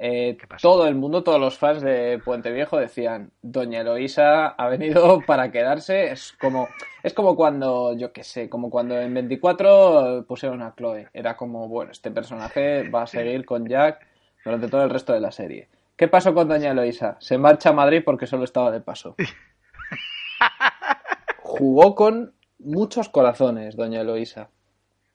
[0.03, 5.21] Eh, todo el mundo, todos los fans de Puente Viejo decían, Doña Eloísa ha venido
[5.27, 6.11] para quedarse.
[6.11, 6.69] Es como,
[7.03, 11.09] es como cuando, yo qué sé, como cuando en 24 pusieron a Chloe.
[11.13, 14.07] Era como, bueno, este personaje va a seguir con Jack
[14.43, 15.69] durante todo el resto de la serie.
[15.97, 17.19] ¿Qué pasó con Doña Eloísa?
[17.21, 19.17] Se marcha a Madrid porque solo estaba de paso.
[21.43, 24.49] Jugó con muchos corazones, Doña Eloísa.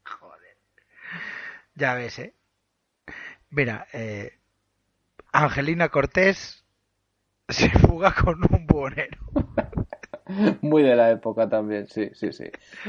[0.03, 0.57] Joder.
[1.73, 2.35] Ya ves, ¿eh?
[3.49, 4.33] Mira, eh,
[5.35, 6.63] Angelina Cortés
[7.49, 9.17] se fuga con un buhonero.
[10.61, 12.45] Muy de la época también, sí, sí, sí.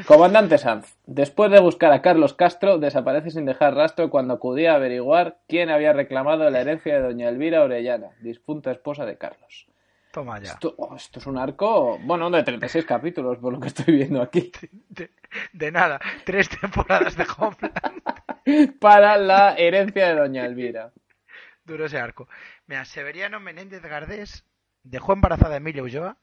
[0.07, 4.77] Comandante Sanz, después de buscar a Carlos Castro, desaparece sin dejar rastro cuando acudía a
[4.77, 9.67] averiguar quién había reclamado la herencia de doña Elvira Orellana, difunta esposa de Carlos.
[10.13, 10.53] Toma ya.
[10.53, 14.23] Esto, oh, esto es un arco, bueno, de 36 capítulos, por lo que estoy viendo
[14.23, 14.51] aquí,
[14.89, 15.11] De,
[15.53, 18.79] de nada, tres temporadas de Homeland.
[18.81, 20.93] para la herencia de doña Elvira.
[21.67, 22.29] Duro ese arco.
[22.67, 24.45] Mira, Severiano Menéndez Gardés
[24.85, 26.17] dejó embarazada a Emilia Ulloa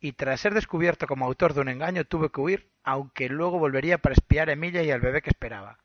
[0.00, 3.98] y tras ser descubierto como autor de un engaño tuvo que huir, aunque luego volvería
[3.98, 5.78] para espiar a Emilia y al bebé que esperaba.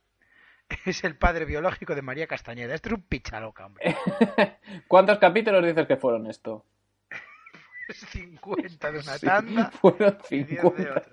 [0.86, 2.76] Es el padre biológico de María Castañeda.
[2.76, 3.95] Este es un pichaloca, hombre.
[4.88, 6.65] ¿Cuántos capítulos dices que fueron esto?
[7.88, 10.91] Es 50 de una Sí, tanda fueron y 10 de 50.
[10.91, 11.04] otra.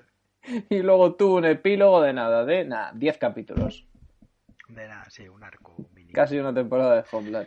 [0.69, 3.87] Y luego tuvo un epílogo de nada, de nada, 10 capítulos.
[4.69, 6.13] De nada, sí, un arco mini.
[6.13, 7.47] Casi una temporada de Homeland.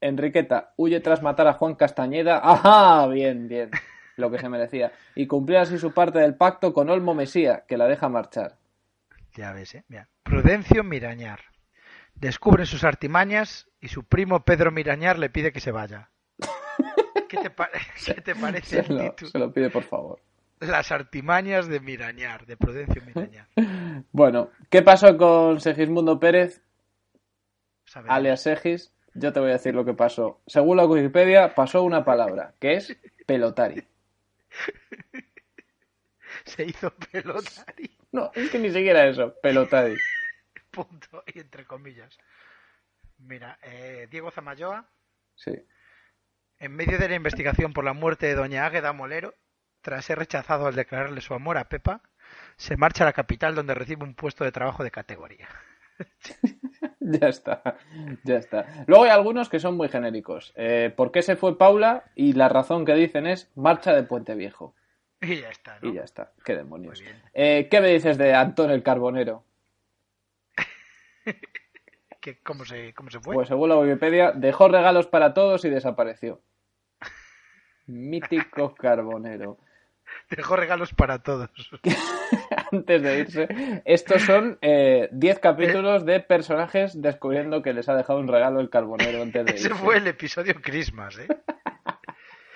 [0.00, 2.40] Enriqueta huye tras matar a Juan Castañeda.
[2.42, 3.06] ¡Ajá!
[3.08, 3.70] Bien, bien.
[4.16, 4.92] Lo que se merecía.
[5.14, 8.56] Y cumplir así su parte del pacto con Olmo Mesía, que la deja marchar.
[9.34, 9.84] Ya ves, ¿eh?
[9.88, 10.08] Mira.
[10.22, 11.40] Prudencio Mirañar.
[12.14, 16.08] Descubre sus artimañas y su primo Pedro Mirañar le pide que se vaya.
[17.28, 17.68] ¿Qué te, pa-
[18.06, 19.30] qué te parece Se el lo, título?
[19.30, 20.18] se lo pide, por favor.
[20.60, 23.46] Las artimañas de Mirañar, de Prudencio Mirañar.
[24.12, 26.62] Bueno, ¿qué pasó con Segismundo Pérez,
[28.08, 28.92] alias Segis?
[29.18, 30.40] Yo te voy a decir lo que pasó.
[30.46, 33.86] Según la Wikipedia, pasó una palabra, que es pelotari.
[36.44, 37.90] Se hizo pelotari.
[38.12, 39.96] No, es que ni siquiera eso, pelotari.
[40.70, 41.22] Punto.
[41.34, 42.16] Y entre comillas.
[43.18, 44.86] Mira, eh, Diego Zamayoa,
[45.34, 45.52] Sí.
[46.58, 49.34] en medio de la investigación por la muerte de doña Águeda Molero,
[49.82, 52.02] tras ser rechazado al declararle su amor a Pepa,
[52.56, 55.48] se marcha a la capital donde recibe un puesto de trabajo de categoría.
[57.00, 57.62] Ya está,
[58.24, 58.84] ya está.
[58.88, 60.52] Luego hay algunos que son muy genéricos.
[60.56, 62.04] Eh, ¿Por qué se fue Paula?
[62.16, 64.74] Y la razón que dicen es marcha de Puente Viejo.
[65.20, 65.88] Y ya está, ¿no?
[65.88, 66.32] Y ya está.
[66.44, 67.02] ¿Qué demonios?
[67.32, 69.44] Eh, ¿Qué me dices de Antón el Carbonero?
[72.20, 73.34] ¿Qué- cómo, se, ¿Cómo se fue?
[73.34, 76.40] Pues según la Wikipedia, dejó regalos para todos y desapareció.
[77.86, 79.58] Mítico Carbonero.
[80.28, 81.50] Dejó regalos para todos.
[82.72, 88.18] Antes de irse, estos son eh, 10 capítulos de personajes descubriendo que les ha dejado
[88.18, 89.66] un regalo el Carbonero antes de irse.
[89.68, 91.28] Ese fue el episodio Christmas, ¿eh?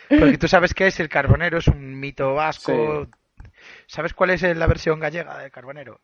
[0.09, 3.07] Porque tú sabes que es el carbonero, es un mito vasco.
[3.87, 6.01] ¿Sabes cuál es la versión gallega del carbonero?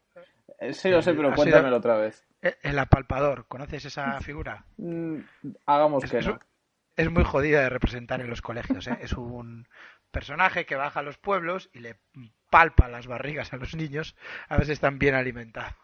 [0.60, 2.24] Eh, Sí, lo sé, pero Ha sido- cuéntamelo otra vez.
[2.42, 4.64] Eh, El apalpador, ¿conoces esa figura?
[4.76, 5.16] Mm,
[5.66, 6.38] hagamos Es- que es no.
[6.96, 8.86] es muy jodida de representar en los colegios.
[8.86, 8.96] ¿eh?
[9.00, 9.66] Es un
[10.12, 11.96] personaje que baja a los pueblos y le
[12.56, 14.16] palpa las barrigas a los niños
[14.48, 15.74] a ver si están bien alimentados.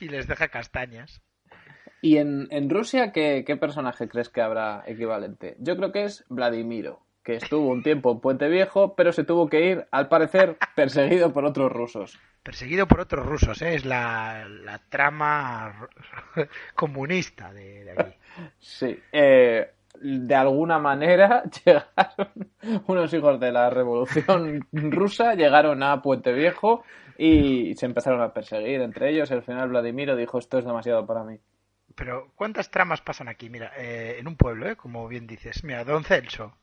[0.00, 1.22] y les deja castañas.
[2.02, 5.54] ¿Y en, en Rusia ¿qué, qué personaje crees que habrá equivalente?
[5.60, 9.48] Yo creo que es Vladimiro, que estuvo un tiempo en Puente Viejo, pero se tuvo
[9.48, 12.18] que ir, al parecer, perseguido por otros rusos.
[12.42, 13.76] Perseguido por otros rusos, ¿eh?
[13.76, 15.88] es la, la trama
[16.74, 18.16] comunista de, de aquí.
[18.58, 18.98] Sí.
[19.12, 22.52] Eh, de alguna manera llegaron
[22.86, 26.84] unos hijos de la revolución rusa, llegaron a Puente Viejo
[27.18, 29.30] y se empezaron a perseguir entre ellos.
[29.30, 31.38] Al final Vladimiro dijo esto es demasiado para mí.
[31.94, 33.50] Pero ¿cuántas tramas pasan aquí?
[33.50, 34.76] Mira, eh, en un pueblo, ¿eh?
[34.76, 35.64] como bien dices.
[35.64, 36.54] Mira, Don Celso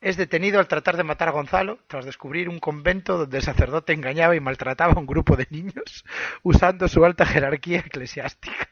[0.00, 3.92] es detenido al tratar de matar a Gonzalo tras descubrir un convento donde el sacerdote
[3.92, 6.04] engañaba y maltrataba a un grupo de niños
[6.42, 8.68] usando su alta jerarquía eclesiástica.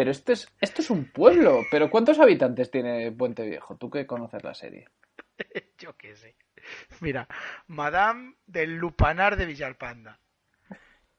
[0.00, 1.60] Pero esto es, esto es un pueblo.
[1.70, 3.76] ¿Pero cuántos habitantes tiene Puente Viejo?
[3.76, 4.88] Tú que conoces la serie.
[5.78, 6.36] Yo qué sé.
[7.00, 7.28] Mira,
[7.66, 10.18] Madame del Lupanar de Villalpanda.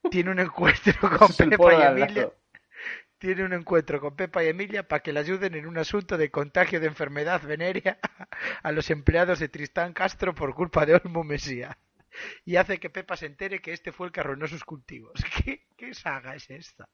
[0.10, 2.32] Tiene un encuentro con Pepa y Emilia.
[3.20, 6.32] Tiene un encuentro con Pepa y Emilia para que le ayuden en un asunto de
[6.32, 8.00] contagio de enfermedad venérea
[8.64, 11.78] a los empleados de Tristán Castro por culpa de Olmo Mesía.
[12.46, 15.14] Y hace que Pepa se entere que este fue el que arruinó sus cultivos.
[15.46, 16.90] ¿Qué, qué saga es esta?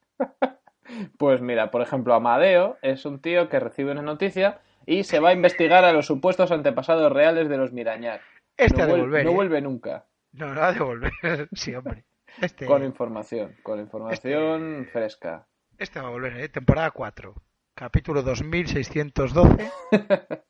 [1.18, 5.30] Pues mira, por ejemplo, Amadeo es un tío que recibe una noticia y se va
[5.30, 8.20] a investigar a los supuestos antepasados reales de los Mirañar.
[8.56, 9.24] Este no, ha de vuel- volver.
[9.24, 9.34] no ¿eh?
[9.34, 10.06] vuelve nunca.
[10.32, 11.12] No, no ha de volver.
[11.52, 12.04] Sí, hombre.
[12.40, 15.46] Este, Con información, con información fresca.
[15.78, 16.48] este va a volver, ¿eh?
[16.48, 17.34] Temporada 4.
[17.74, 19.70] Capítulo 2612.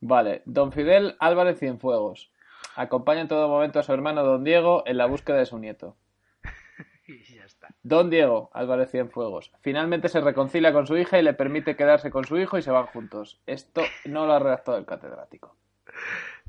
[0.00, 2.32] Vale, don Fidel Álvarez Cienfuegos.
[2.74, 5.96] Acompaña en todo momento a su hermano don Diego en la búsqueda de su nieto.
[7.08, 7.68] Y ya está.
[7.82, 9.52] Don Diego Álvarez Cienfuegos.
[9.60, 12.70] Finalmente se reconcilia con su hija y le permite quedarse con su hijo y se
[12.70, 13.40] van juntos.
[13.46, 15.56] Esto no lo ha redactado el catedrático.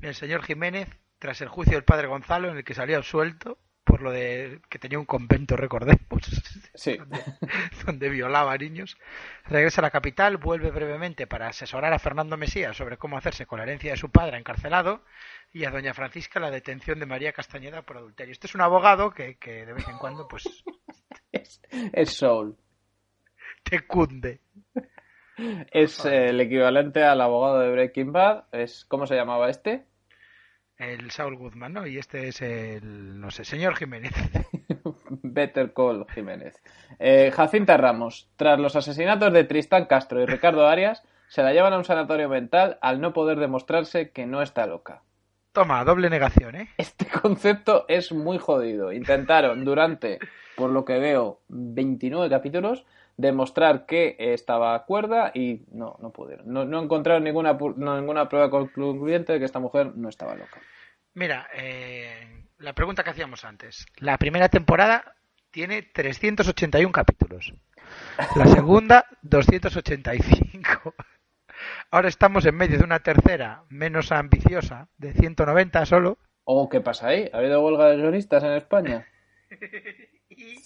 [0.01, 0.89] El señor Jiménez,
[1.19, 4.79] tras el juicio del padre Gonzalo, en el que salió absuelto por lo de que
[4.79, 6.01] tenía un convento, recordemos,
[6.75, 6.97] Sí.
[6.97, 7.23] donde,
[7.85, 8.97] donde violaba a niños,
[9.45, 13.59] regresa a la capital, vuelve brevemente para asesorar a Fernando Mesías sobre cómo hacerse con
[13.59, 15.03] la herencia de su padre encarcelado
[15.53, 18.31] y a doña Francisca la detención de María Castañeda por adulterio.
[18.31, 20.43] Este es un abogado que, que de vez en cuando pues
[21.31, 21.62] Es,
[21.93, 22.55] es Soul.
[23.63, 24.41] te cunde.
[25.71, 28.45] Es eh, el equivalente al abogado de Breaking Bad.
[28.51, 29.86] Es, ¿Cómo se llamaba este?
[30.77, 31.88] El Saul Guzmán, ¿no?
[31.88, 34.12] Y este es el, no sé, señor Jiménez.
[35.10, 36.62] Better Call Jiménez.
[36.99, 38.29] Eh, Jacinta Ramos.
[38.36, 42.29] Tras los asesinatos de Tristán Castro y Ricardo Arias, se la llevan a un sanatorio
[42.29, 45.01] mental al no poder demostrarse que no está loca.
[45.51, 46.69] Toma, doble negación, ¿eh?
[46.77, 48.91] Este concepto es muy jodido.
[48.91, 50.19] Intentaron durante,
[50.55, 52.86] por lo que veo, 29 capítulos,
[53.17, 56.51] demostrar que estaba cuerda y no, no pudieron.
[56.51, 60.62] No, no encontraron ninguna, no, ninguna prueba concluyente de que esta mujer no estaba loca.
[61.15, 63.88] Mira, eh, la pregunta que hacíamos antes.
[63.97, 65.15] La primera temporada
[65.49, 67.53] tiene 381 capítulos.
[68.36, 70.93] La segunda, 285.
[71.89, 76.17] Ahora estamos en medio de una tercera menos ambiciosa, de 190 solo.
[76.43, 77.30] Oh, ¿qué pasa ahí?
[77.32, 79.08] ¿Ha habido huelga de guionistas en España?
[80.30, 80.58] Y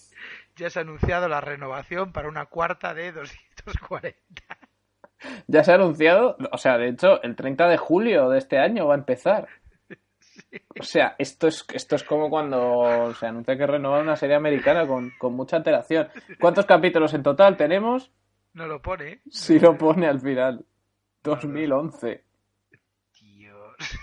[0.55, 4.57] ya se ha anunciado la renovación para una cuarta de 240.
[5.47, 8.87] Ya se ha anunciado, o sea, de hecho, el 30 de julio de este año
[8.87, 9.47] va a empezar.
[10.79, 14.87] O sea, esto es, esto es como cuando se anuncia que renueva una serie americana
[14.87, 16.09] con, con mucha antelación.
[16.39, 18.11] ¿Cuántos capítulos en total tenemos?
[18.53, 19.21] No lo pone.
[19.29, 20.65] Si lo pone al final.
[21.23, 22.23] 2011.
[23.19, 23.75] Dios.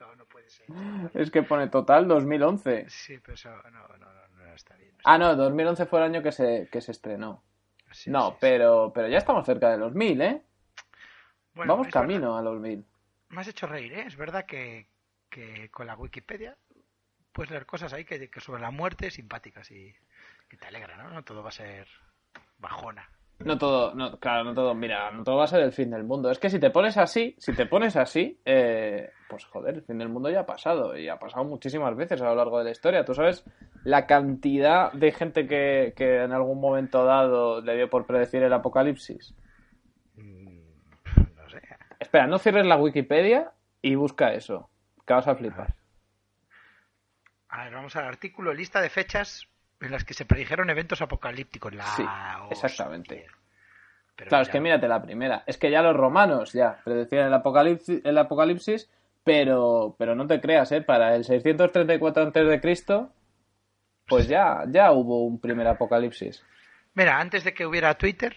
[0.00, 0.66] No, no puede ser.
[1.14, 2.90] Es que pone total 2011.
[2.90, 4.94] Sí, pero eso no, no, no, no está bien.
[5.04, 7.42] Ah, no, 2011 fue el año que se, que se estrenó.
[7.90, 8.36] Sí, No, sí, sí.
[8.40, 10.42] pero, pero ya estamos cerca de los 1000, ¿eh?
[11.54, 12.80] Bueno, Vamos camino a los 1000.
[12.80, 12.88] verdad-
[13.30, 14.04] Me has hecho reír, ¿eh?
[14.06, 14.88] Es verdad que,
[15.30, 16.56] que con la Wikipedia
[17.32, 19.94] puedes leer cosas ahí que, que sobre la muerte simpáticas y
[20.48, 21.08] que te alegra, ¿no?
[21.10, 21.88] No todo va a ser
[22.58, 23.08] bajona.
[23.40, 26.04] No todo, no, claro, no todo, mira, no todo va a ser el fin del
[26.04, 26.30] mundo.
[26.30, 29.98] Es que si te pones así, si te pones así, eh, pues joder, el fin
[29.98, 32.70] del mundo ya ha pasado y ha pasado muchísimas veces a lo largo de la
[32.70, 33.04] historia.
[33.04, 33.44] Tú sabes
[33.82, 38.52] la cantidad de gente que, que en algún momento dado le dio por predecir el
[38.52, 39.34] apocalipsis.
[40.14, 40.60] Mm,
[41.36, 41.60] No sé.
[41.98, 44.70] Espera, no cierres la Wikipedia y busca eso,
[45.06, 45.74] que vas a flipar.
[47.48, 49.48] A ver, vamos al artículo, lista de fechas
[49.80, 51.74] en las que se predijeron eventos apocalípticos.
[51.74, 52.04] La Sí,
[52.50, 53.26] exactamente.
[54.16, 55.42] Pero Claro, es mira, que mírate la primera.
[55.46, 58.88] Es que ya los romanos ya predecían el apocalipsis, el apocalipsis
[59.24, 60.82] pero, pero no te creas, ¿eh?
[60.82, 63.06] Para el 634 a.C.,
[64.06, 66.44] pues ya, ya hubo un primer apocalipsis.
[66.92, 68.36] Mira, antes de que hubiera Twitter,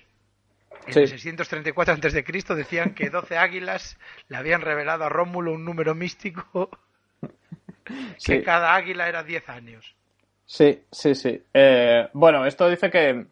[0.86, 1.00] En Sí.
[1.02, 2.56] el 634 a.C.
[2.56, 3.98] decían que 12 águilas
[4.30, 6.70] le habían revelado a Rómulo un número místico
[7.84, 8.42] que Sí.
[8.44, 9.97] cada águila era 10 años.
[10.48, 11.44] Sí, sí, sí.
[11.54, 13.26] Eh, bueno, esto dice que,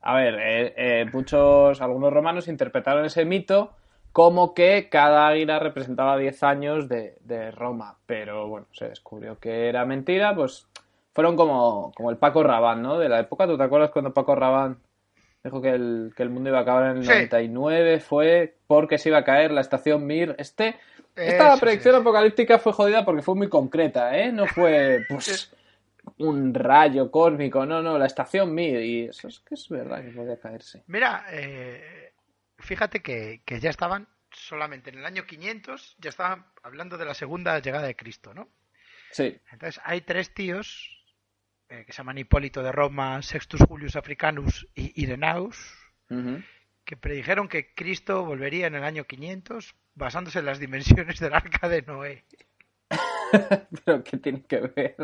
[0.00, 3.72] a ver, eh, eh, muchos, algunos romanos interpretaron ese mito
[4.10, 9.68] como que cada águila representaba 10 años de, de Roma, pero bueno, se descubrió que
[9.68, 10.66] era mentira, pues
[11.14, 12.98] fueron como, como el Paco Rabán, ¿no?
[12.98, 14.78] De la época, ¿tú te acuerdas cuando Paco Rabán
[15.44, 17.08] dijo que el, que el mundo iba a acabar en el Sí.
[17.10, 18.00] 99?
[18.00, 20.34] Fue porque se iba a caer la estación Mir.
[20.38, 20.76] Este,
[21.16, 22.00] esta Eso predicción sí.
[22.00, 24.30] apocalíptica fue jodida porque fue muy concreta, ¿eh?
[24.32, 25.54] No fue, pues,
[26.18, 28.80] un rayo cósmico, no, no, la estación Mir.
[28.80, 30.82] Y eso es que es verdad que podía caerse.
[30.86, 32.12] Mira, eh,
[32.58, 37.14] fíjate que, que ya estaban solamente en el año 500, ya estaban hablando de la
[37.14, 38.48] segunda llegada de Cristo, ¿no?
[39.10, 41.02] Sí, Entonces hay tres tíos
[41.68, 45.56] eh, que se llaman Hipólito de Roma, Sextus Julius Africanus y Irenaeus,
[46.84, 51.68] que predijeron que Cristo volvería en el año 500 basándose en las dimensiones del arca
[51.68, 52.24] de Noé.
[53.84, 54.96] pero ¿qué tiene que ver?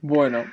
[0.00, 0.44] Bueno,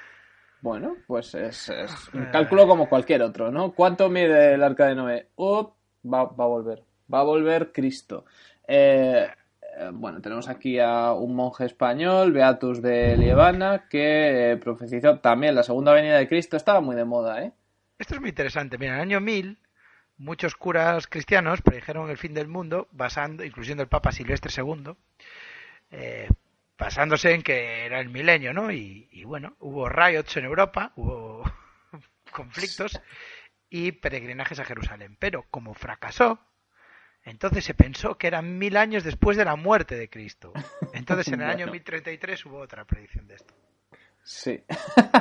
[0.62, 3.72] bueno, pues es, es un cálculo como cualquier otro, ¿no?
[3.72, 5.28] ¿Cuánto mide el arca de Noé?
[5.36, 5.74] Up,
[6.06, 8.26] va, va a volver, va a volver Cristo.
[8.68, 9.28] Eh,
[9.78, 15.56] eh, bueno, tenemos aquí a un monje español, Beatus de Lievana, que eh, profetizó también
[15.56, 16.58] la segunda venida de Cristo.
[16.58, 17.52] Estaba muy de moda, ¿eh?
[17.98, 18.78] Esto es muy interesante.
[18.78, 19.58] Mira, en el año 1000
[20.18, 24.94] muchos curas cristianos predijeron el fin del mundo basando, incluyendo el Papa Silvestre II,
[25.90, 26.30] eh,
[26.82, 28.72] basándose en que era el milenio, ¿no?
[28.72, 31.44] Y, y bueno, hubo riots en Europa, hubo
[32.32, 33.00] conflictos
[33.70, 35.16] y peregrinajes a Jerusalén.
[35.20, 36.40] Pero como fracasó,
[37.24, 40.54] entonces se pensó que eran mil años después de la muerte de Cristo.
[40.92, 41.74] Entonces en el año Bueno.
[41.74, 43.54] 1033 hubo otra predicción de esto.
[44.24, 44.64] Sí.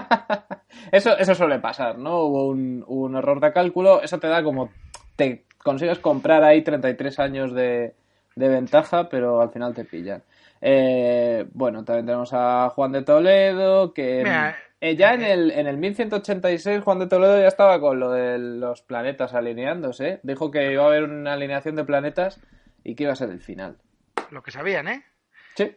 [0.93, 2.21] eso, eso suele pasar, ¿no?
[2.21, 4.01] Hubo un, un error de cálculo.
[4.01, 4.73] Eso te da como.
[5.15, 7.93] Te consigues comprar ahí 33 años de,
[8.35, 10.23] de ventaja, pero al final te pillan.
[10.61, 15.51] Eh, bueno, también tenemos a Juan de Toledo, que Mira, eh, ya en eh, el,
[15.51, 20.21] en el 1186 Juan de Toledo ya estaba con lo de los planetas alineándose.
[20.23, 22.41] Dijo que iba a haber una alineación de planetas
[22.83, 23.79] y que iba a ser el final.
[24.31, 25.05] Lo que sabían, ¿eh?
[25.55, 25.77] Sí.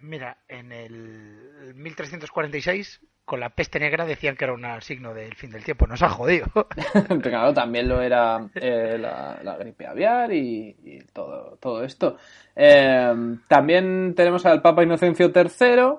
[0.00, 5.50] Mira, en el 1346, con la peste negra decían que era un signo del fin
[5.50, 5.86] del tiempo.
[5.86, 6.46] Nos ha jodido.
[7.22, 12.16] claro, también lo era eh, la, la gripe aviar y, y todo, todo esto.
[12.56, 15.98] Eh, también tenemos al Papa Inocencio III.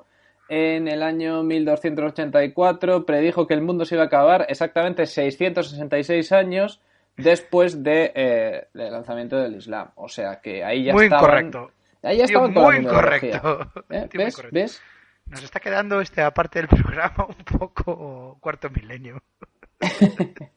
[0.50, 6.82] En el año 1284 predijo que el mundo se iba a acabar exactamente 666 años
[7.16, 9.92] después de, eh, del lanzamiento del Islam.
[9.94, 11.46] O sea que ahí ya muy estaban...
[11.46, 11.72] incorrecto.
[12.02, 13.40] Ahí ya Tío, estaban muy incorrecto.
[13.88, 14.34] Tío, muy ¿Ves?
[14.34, 14.50] incorrecto.
[14.52, 14.82] ¿Ves?
[15.30, 19.22] Nos está quedando esta parte del programa un poco cuarto milenio.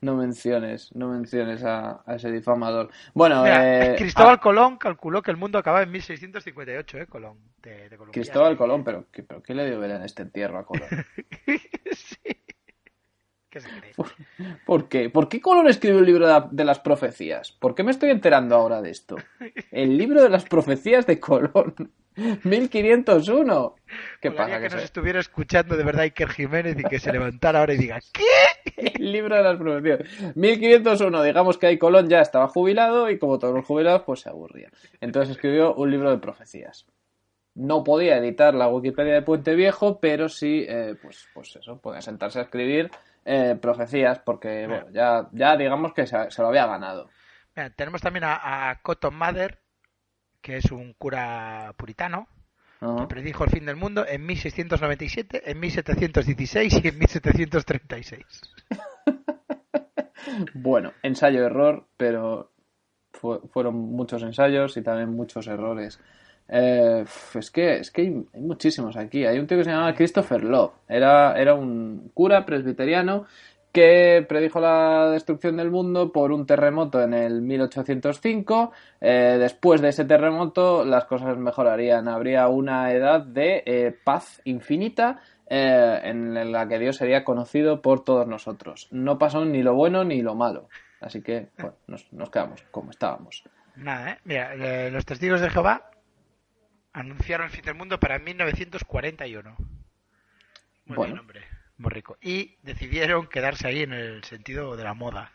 [0.00, 2.90] No menciones, no menciones a, a ese difamador.
[3.14, 7.06] Bueno, Mira, eh, Cristóbal ah, Colón calculó que el mundo acababa en 1658, ¿eh?
[7.06, 8.12] Colón, de, de Colombia.
[8.12, 10.88] Cristóbal Colón, pero, ¿qué- pero ¿qué le dio ver en este entierro a Colón?
[11.92, 12.18] sí.
[13.56, 13.92] ¿Qué se cree?
[14.66, 15.08] ¿Por qué?
[15.08, 17.52] ¿Por qué Colón escribió el libro de, la- de las profecías?
[17.52, 19.16] ¿Por qué me estoy enterando ahora de esto?
[19.70, 21.74] El libro de las profecías de Colón.
[22.44, 23.74] 1501.
[24.20, 24.60] ¿Qué pasa?
[24.60, 27.78] que Que nos estuviera escuchando de verdad Iker Jiménez y que se levantara ahora y
[27.78, 28.92] diga ¿Qué?
[28.94, 30.00] El libro de las profecías.
[30.36, 34.28] 1501, digamos que ahí Colón ya estaba jubilado y como todos los jubilados, pues se
[34.28, 34.70] aburría.
[35.00, 36.86] Entonces escribió un libro de profecías.
[37.54, 42.02] No podía editar la Wikipedia de Puente Viejo, pero sí, eh, pues, pues eso, podía
[42.02, 42.90] sentarse a escribir
[43.26, 47.10] eh, profecías, porque bueno, ya, ya digamos que se, se lo había ganado.
[47.54, 49.58] Mira, tenemos también a, a Cotton Mather,
[50.40, 52.28] que es un cura puritano,
[53.00, 58.24] que predijo el fin del mundo en 1697, en 1716 y en 1736.
[60.54, 62.52] Bueno, ensayo-error, pero
[63.12, 66.00] fu- fueron muchos ensayos y también muchos errores.
[66.48, 67.04] Eh,
[67.34, 69.24] es que, es que hay, muchísimos aquí.
[69.24, 70.72] Hay un tío que se llamaba Christopher Love.
[70.88, 73.26] Era, era un cura presbiteriano
[73.72, 78.72] que predijo la destrucción del mundo por un terremoto en el 1805.
[79.00, 82.08] Eh, después de ese terremoto las cosas mejorarían.
[82.08, 88.26] Habría una edad de eh, paz infinita en la que Dios sería conocido por todos
[88.26, 88.88] nosotros.
[88.90, 90.68] No pasó ni lo bueno ni lo malo.
[91.00, 93.44] Así que bueno, nos, nos quedamos como estábamos.
[93.76, 94.18] Nada.
[94.24, 94.56] Mira,
[94.90, 95.88] los testigos de Jehová
[96.96, 99.54] anunciaron el fin del mundo para 1941.
[100.86, 101.12] Muy Bueno.
[101.14, 101.40] bien, hombre.
[101.78, 102.16] Muy rico.
[102.22, 105.32] Y decidieron quedarse ahí en el sentido de la moda.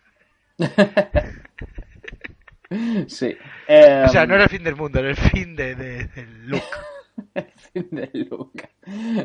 [3.07, 3.37] Sí.
[3.67, 6.47] Eh, O sea, no era el fin del mundo, era el fin de, de- del
[6.47, 6.63] look.
[7.35, 8.69] el fin de Luca.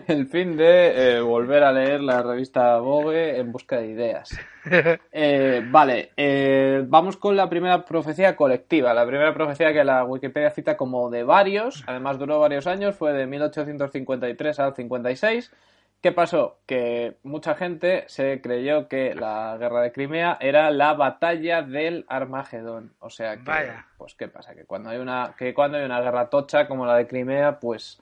[0.07, 4.31] el fin de eh, volver a leer la revista Vogue en busca de ideas.
[5.13, 8.93] Eh, vale, eh, vamos con la primera profecía colectiva.
[8.93, 13.13] La primera profecía que la Wikipedia cita como de varios, además duró varios años, fue
[13.13, 15.53] de 1853 al 56.
[16.01, 16.61] ¿Qué pasó?
[16.67, 22.95] Que mucha gente se creyó que la guerra de Crimea era la batalla del Armagedón.
[23.01, 23.87] O sea que, Vaya.
[23.97, 26.97] pues qué pasa, que cuando hay una, que cuando hay una guerra tocha como la
[26.97, 28.01] de Crimea, pues,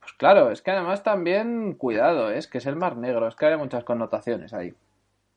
[0.00, 2.38] pues claro, es que además también, cuidado, ¿eh?
[2.38, 4.74] es que es el Mar Negro, es que hay muchas connotaciones ahí.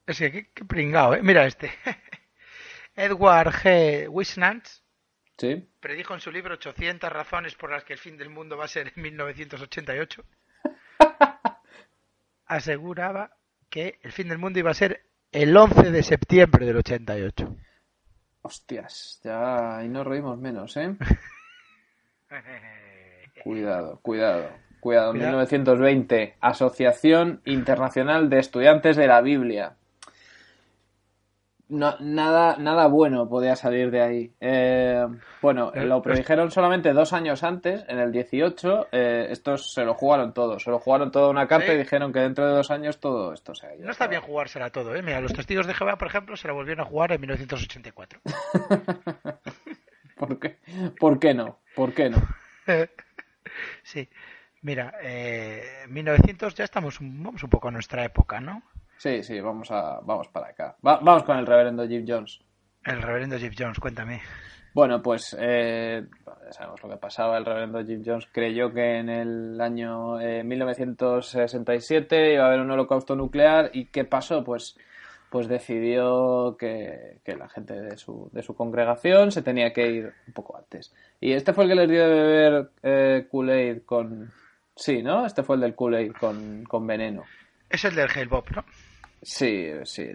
[0.07, 1.21] Es que qué, qué pringao, ¿eh?
[1.21, 1.71] Mira este.
[2.95, 4.07] Edward G.
[4.09, 4.67] Wisnant
[5.37, 5.67] ¿Sí?
[5.79, 8.67] predijo en su libro 800 razones por las que el fin del mundo va a
[8.67, 10.23] ser en 1988.
[12.45, 13.31] Aseguraba
[13.69, 17.55] que el fin del mundo iba a ser el 11 de septiembre del 88.
[18.43, 20.95] Hostias, ya ahí nos reímos menos, ¿eh?
[23.43, 24.49] Cuidado, cuidado, cuidado.
[24.79, 25.13] Cuidado.
[25.13, 29.77] 1920, Asociación Internacional de Estudiantes de la Biblia.
[31.69, 34.31] No, nada, nada bueno podía salir de ahí.
[34.41, 35.07] Eh,
[35.41, 38.87] bueno, Eh, lo los- predijeron solamente dos años antes, en el 18.
[38.91, 41.71] eh, estos se lo jugaron todo, se lo jugaron toda una carta Sí.
[41.73, 44.93] y dijeron que dentro de dos años todo esto se No está bien jugársela todo,
[44.95, 45.01] ¿eh?
[45.01, 48.19] Mira, los testigos de Jehová, por ejemplo, se la volvieron a jugar en 1984.
[50.17, 50.57] ¿Por qué?
[50.99, 51.59] ¿Por qué no?
[51.75, 52.17] ¿Por qué no?
[53.83, 54.09] Sí.
[54.61, 58.63] Mira, eh, 1900 ya estamos, vamos un poco a nuestra época, ¿no?
[59.03, 60.77] Sí, sí, vamos, a, vamos para acá.
[60.85, 62.39] Va- vamos con el reverendo Jim Jones.
[62.85, 64.21] El reverendo Jeff Jones, cuéntame.
[64.73, 66.05] Bueno, pues eh,
[66.45, 67.37] ya sabemos lo que pasaba.
[67.37, 72.71] El reverendo Jim Jones creyó que en el año eh, 1967 iba a haber un
[72.71, 73.71] holocausto nuclear.
[73.73, 74.41] ¿Y qué pasó?
[74.41, 74.77] Pues,
[75.29, 80.13] pues decidió que, que la gente de su, de su congregación se tenía que ir
[80.27, 80.93] un poco antes.
[81.19, 84.31] Y este fue el que les dio de beber eh, Kool-Aid con...
[84.77, 85.25] Sí, ¿no?
[85.25, 87.23] Este fue el del Kool-Aid con, con veneno.
[87.69, 88.63] Es el del Hellbop, ¿no?
[89.23, 90.09] Sí, sí.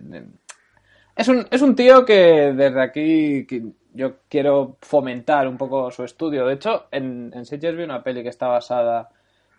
[1.16, 3.46] Es un, es un tío que desde aquí
[3.92, 6.46] yo quiero fomentar un poco su estudio.
[6.46, 9.08] De hecho, en, en Sitges vi una peli que está basada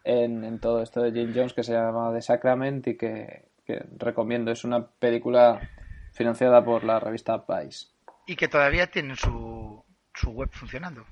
[0.04, 3.84] en, en todo esto de Jim Jones que se llama The Sacrament y que, que
[3.98, 4.52] recomiendo.
[4.52, 5.60] Es una película
[6.14, 7.88] financiada por la revista Vice.
[8.26, 9.84] Y que todavía tienen su,
[10.14, 11.06] su web funcionando.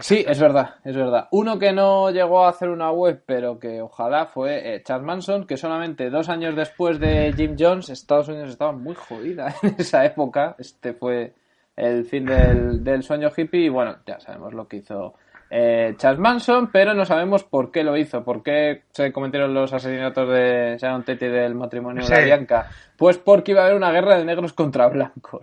[0.00, 1.26] Sí, es verdad, es verdad.
[1.32, 5.46] Uno que no llegó a hacer una web, pero que ojalá fue eh, Charles Manson,
[5.46, 10.04] que solamente dos años después de Jim Jones, Estados Unidos estaba muy jodida en esa
[10.04, 10.54] época.
[10.58, 11.34] Este fue
[11.76, 15.14] el fin del, del sueño hippie y bueno, ya sabemos lo que hizo
[15.50, 19.72] eh, Charles Manson, pero no sabemos por qué lo hizo, por qué se cometieron los
[19.72, 22.14] asesinatos de Sharon Tate y del matrimonio Sí.
[22.14, 22.68] de Bianca.
[22.96, 25.40] Pues porque iba a haber una guerra de negros contra blancos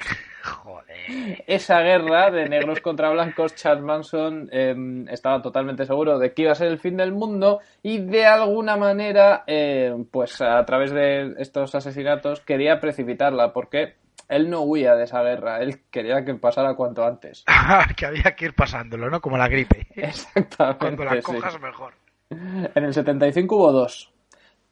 [0.48, 1.44] Joder.
[1.46, 4.76] esa guerra de negros contra blancos, Charles Manson eh,
[5.10, 8.78] estaba totalmente seguro de que iba a ser el fin del mundo y de alguna
[8.78, 13.96] manera, eh, pues a través de estos asesinatos quería precipitarla porque
[14.30, 17.46] él no huía de esa guerra, él quería que pasara cuanto antes.
[17.96, 19.22] que había que ir pasándolo, ¿no?
[19.22, 19.88] Como la gripe.
[19.96, 20.78] Exactamente.
[20.80, 21.22] Cuando la sí.
[21.22, 21.94] cojas mejor.
[22.30, 24.12] En el 75 hubo dos.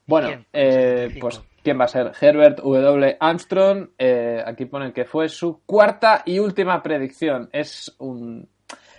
[0.07, 1.19] Bueno, eh, 75.
[1.19, 2.11] pues ¿quién va a ser?
[2.21, 3.17] Herbert W.
[3.19, 3.89] Armstrong.
[3.97, 7.49] eh, aquí ponen que fue su cuarta y última predicción.
[7.51, 8.47] Es un,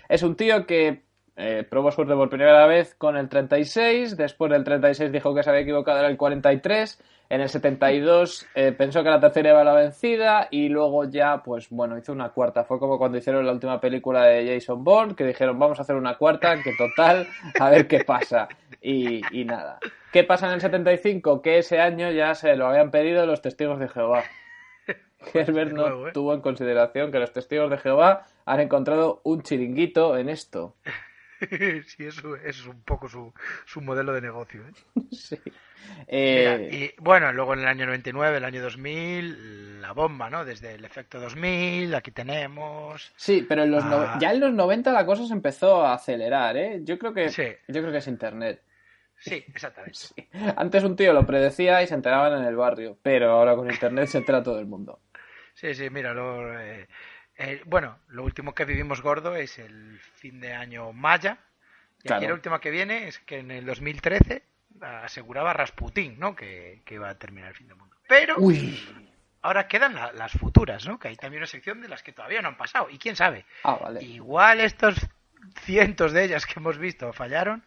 [0.09, 1.06] es un tío que
[1.39, 4.17] eh, probó suerte por primera vez con el 36.
[4.17, 6.99] Después del 36 dijo que se había equivocado, era el 43.
[7.29, 11.43] En el 72 eh, pensó que la tercera iba a la vencida y luego ya,
[11.43, 12.63] pues bueno, hizo una cuarta.
[12.63, 15.95] Fue como cuando hicieron la última película de Jason Bourne, que dijeron, vamos a hacer
[15.95, 17.27] una cuarta, que total,
[17.59, 18.47] a ver qué pasa.
[18.81, 19.77] Y, y nada.
[20.11, 21.43] ¿Qué pasa en el 75?
[21.43, 24.23] Que ese año ya se lo habían pedido los testigos de Jehová.
[25.33, 26.11] Herbert no nuevo, ¿eh?
[26.13, 30.75] tuvo en consideración que los testigos de Jehová han encontrado un chiringuito en esto.
[31.87, 33.33] sí, eso, es un poco su,
[33.65, 34.61] su modelo de negocio.
[34.67, 34.71] ¿eh?
[35.11, 35.39] Sí.
[35.45, 35.53] Mira,
[36.07, 40.43] Eh, y bueno, luego en el año 99, el año 2000, la bomba, ¿no?
[40.43, 43.11] Desde el efecto 2000, aquí tenemos.
[43.15, 44.17] Sí, pero en los Ah.
[44.19, 46.79] ya en los 90 la cosa se empezó a acelerar, ¿eh?
[46.83, 47.43] Yo creo que Sí.
[47.67, 48.61] yo creo que es internet.
[49.19, 49.97] Sí, exactamente.
[50.57, 54.07] Antes un tío lo predecía y se enteraban en el barrio, pero ahora con internet
[54.07, 54.99] se entera todo el mundo.
[55.53, 56.87] Sí, sí, mira, lo, eh,
[57.37, 61.37] eh, bueno, lo último que vivimos gordo es el fin de año Maya.
[61.99, 62.17] Y Claro.
[62.17, 64.43] aquí la última que viene es que en el 2013
[64.81, 66.35] aseguraba Rasputín, ¿no?
[66.35, 67.95] Que, que iba a terminar el fin del mundo.
[68.07, 68.79] Pero Uy.
[69.41, 70.99] ahora quedan la- las futuras, ¿no?
[70.99, 72.87] Que hay también una sección de las que todavía no han pasado.
[72.89, 74.03] Y quién sabe, Ah, vale.
[74.03, 74.95] igual estos
[75.61, 77.63] cientos de ellas que hemos visto fallaron.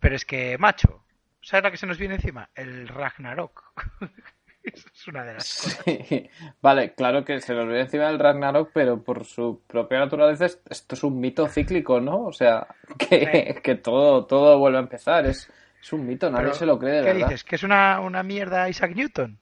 [0.00, 1.02] Pero es que, macho,
[1.40, 2.50] ¿sabes la que se nos viene encima?
[2.54, 3.64] El Ragnarok.
[4.62, 5.84] Esa es una de las cosas.
[5.84, 6.30] Sí.
[6.60, 10.60] Vale, claro que se nos viene encima del Ragnarok, pero por su propia naturaleza es-
[10.68, 12.24] esto es un mito cíclico, ¿no?
[12.26, 12.66] O sea,
[12.98, 15.26] que, que todo, todo vuelve a empezar.
[15.26, 15.50] Es,
[15.80, 17.28] Es un mito, nadie Pero, se lo cree de ¿Qué verdad.
[17.28, 17.44] dices?
[17.44, 19.38] ¿Que es una, una mierda Isaac Newton?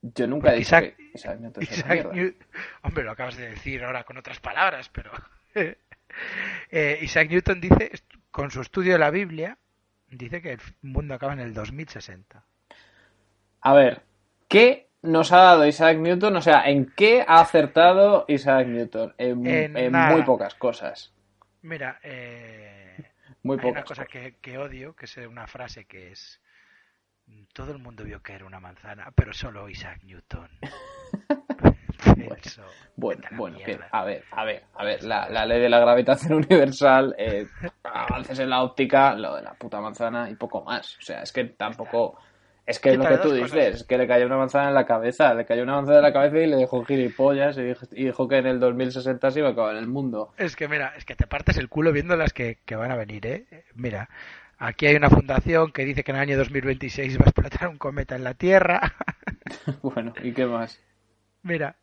[0.00, 1.64] Yo nunca he dicho Isaac- que Isaac Newton
[2.12, 2.32] una.
[2.82, 5.12] Hombre, lo acabas de decir ahora con otras palabras, pero.
[6.70, 7.92] Eh, Isaac Newton dice,
[8.30, 9.56] con su estudio de la Biblia,
[10.10, 12.42] dice que el mundo acaba en el 2060.
[13.60, 14.02] A ver,
[14.52, 16.36] ¿qué nos ha dado Isaac Newton?
[16.36, 19.14] O sea, ¿en qué ha acertado Isaac Newton?
[19.18, 20.12] En, En en nada.
[20.12, 21.12] muy pocas cosas.
[21.62, 22.96] Mira, eh,
[23.42, 24.08] Muy hay una pocas cosa cosas.
[24.12, 26.40] que, que odio, que es una frase que es.
[27.52, 30.48] Todo el mundo vio caer una manzana, pero solo Isaac Newton.
[32.96, 33.88] Bueno, "Vete a la bueno, que, mierda".
[33.92, 37.46] a ver, a ver, a ver, la, la ley de la gravitación universal, eh,
[37.84, 40.96] avances en la óptica, lo de la puta manzana y poco más.
[40.98, 42.18] O sea, es que tampoco...
[42.64, 43.74] Es que es lo que tú dices, cosas.
[43.74, 46.12] es que le cayó una manzana en la cabeza, le cayó una manzana en la
[46.12, 49.48] cabeza y le dejó gilipollas y dijo, y dijo que en el 2060 se iba
[49.48, 50.32] a acabar el mundo.
[50.38, 52.96] Es que mira, es que te partes el culo viendo las que, que van a
[52.96, 53.64] venir, ¿eh?
[53.74, 54.08] Mira,
[54.58, 57.78] aquí hay una fundación que dice que en el año 2026 va a explotar un
[57.78, 58.80] cometa en la Tierra.
[59.82, 60.80] bueno, ¿y qué más?
[61.44, 61.74] mira,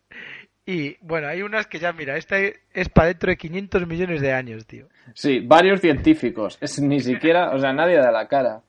[0.65, 4.33] y bueno, hay unas que ya, mira, esta es para dentro de 500 millones de
[4.33, 4.87] años, tío.
[5.13, 8.61] Sí, varios científicos, es ni siquiera, o sea, nadie da la cara.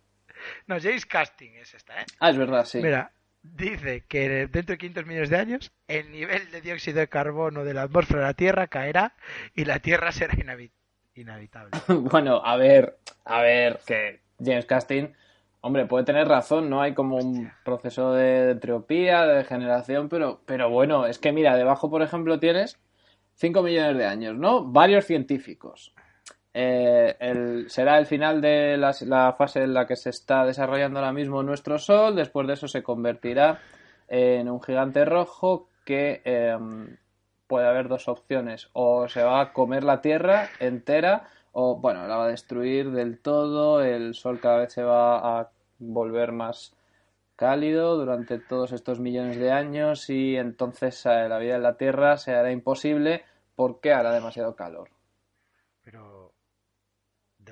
[0.66, 2.06] No, James Casting es esta, ¿eh?
[2.18, 2.80] Ah, es verdad, sí.
[2.80, 3.12] Mira,
[3.42, 7.74] dice que dentro de 500 millones de años el nivel de dióxido de carbono de
[7.74, 9.14] la atmósfera de la Tierra caerá
[9.54, 10.70] y la Tierra será inhabi-
[11.14, 11.70] inhabitable.
[11.88, 15.08] Bueno, a ver, a ver, que James Casting,
[15.62, 16.80] hombre, puede tener razón, ¿no?
[16.82, 21.90] Hay como un proceso de entropía, de degeneración, pero, pero bueno, es que mira, debajo,
[21.90, 22.78] por ejemplo, tienes
[23.34, 24.64] 5 millones de años, ¿no?
[24.64, 25.94] Varios científicos.
[26.52, 31.12] Eh, será el final de la, la fase en la que se está desarrollando ahora
[31.12, 32.16] mismo nuestro Sol.
[32.16, 33.60] Después de eso se convertirá
[34.08, 36.96] en un gigante rojo que em,
[37.46, 38.68] puede haber dos opciones.
[38.72, 43.18] O se va a comer la Tierra entera o, bueno, la va a destruir del
[43.20, 43.82] todo.
[43.82, 46.76] El Sol cada vez se va a volver más
[47.36, 52.18] cálido durante todos estos millones de años y entonces eh, la vida en la Tierra
[52.18, 53.24] se hará imposible
[53.56, 54.90] porque hará demasiado calor.
[55.82, 56.19] Pero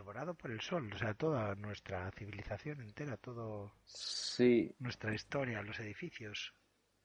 [0.08, 5.78] devorado por el sol, o sea, toda nuestra civilización entera, todo Sí, nuestra historia, los
[5.80, 6.54] edificios.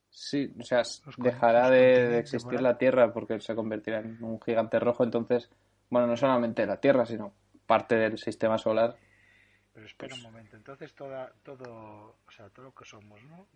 [0.10, 0.84] sí, o sea,
[1.18, 2.62] dejará de, de existir devorados.
[2.64, 5.50] la Tierra porque se convertirá en un gigante rojo, entonces,
[5.90, 7.34] bueno, no solamente la Tierra, sino
[7.66, 8.96] parte del sistema solar.
[9.74, 13.48] Pero espera un momento, entonces toda, todo, o sea, todo lo que somos, ¿no?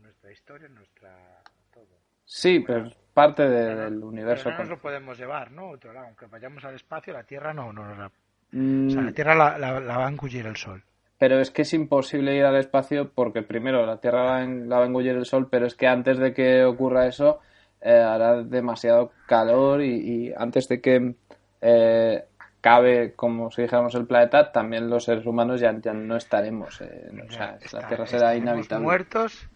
[0.00, 1.42] Nuestra historia, nuestra
[1.72, 1.98] todo.
[2.24, 4.44] Sí, pero es parte de- Pero- del universo.
[4.44, 5.70] Pero no nos lo podemos llevar, ¿no?
[5.70, 8.12] Otro lado, aunque vayamos al espacio, la Tierra no, no nos la...
[8.52, 10.82] Mm, O sea, la Tierra la, la- la va a engullir el sol.
[11.18, 14.86] Pero es que es imposible ir al espacio porque primero la Tierra la va a
[14.86, 17.38] engullir el Sol, pero es que antes de que ocurra eso
[17.80, 19.94] eh, hará demasiado calor y,
[20.28, 21.14] y antes de que
[21.60, 22.24] eh,
[22.58, 26.80] acabe, como si dijéramos, el planeta, también los seres humanos ya, ya no estaremos.
[26.80, 28.84] eh, o sea, está- la Tierra será inhabitable.
[28.84, 29.48] muertos,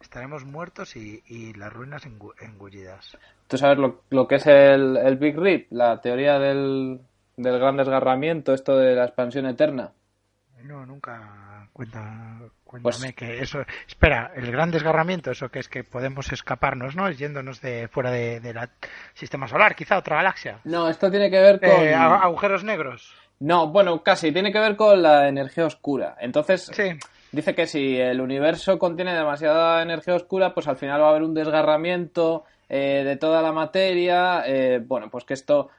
[0.00, 3.18] estaremos muertos y, y las ruinas engu- engullidas.
[3.46, 5.66] ¿Tú sabes lo, lo que es el, el Big Rip?
[5.70, 7.00] La teoría del,
[7.42, 9.92] del gran desgarramiento, esto de la expansión eterna.
[10.64, 13.60] No, nunca cuenta, cuéntame Pues- que eso.
[13.88, 17.10] Espera, el gran desgarramiento, eso que es que podemos escaparnos, ¿no?
[17.10, 18.68] Yéndonos de fuera de, de la
[19.14, 20.58] sistema solar, quizá otra galaxia.
[20.64, 21.70] No, esto tiene que ver con...
[21.70, 23.14] Eh, agujeros negros.
[23.38, 26.16] No, bueno, casi, tiene que ver con la energía oscura.
[26.20, 26.90] Entonces, Sí.
[27.32, 31.22] dice que si el universo contiene demasiada energía oscura, pues al final va a haber
[31.22, 34.42] un desgarramiento eh, de toda la materia.
[34.46, 35.70] eh, bueno, pues que esto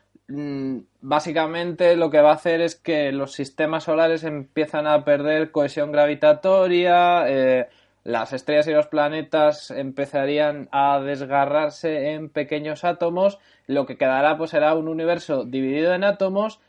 [1.01, 5.91] básicamente lo que va a hacer es que los sistemas solares empiezan a perder cohesión
[5.91, 7.29] gravitatoria.
[7.29, 7.69] eh,
[8.03, 13.37] las estrellas y los planetas empezarían a desgarrarse en pequeños átomos.
[13.67, 16.59] Lo que quedará pues será un universo dividido en átomos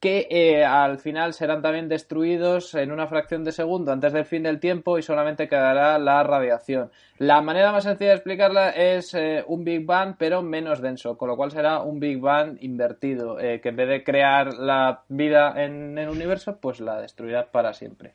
[0.00, 4.44] que eh, al final serán también destruidos en una fracción de segundo antes del fin
[4.44, 6.90] del tiempo y solamente quedará la radiación.
[7.18, 11.28] La manera más sencilla de explicarla es eh, un Big Bang pero menos denso, con
[11.28, 15.64] lo cual será un Big Bang invertido, eh, que en vez de crear la vida
[15.64, 18.14] en el universo, pues la destruirá para siempre.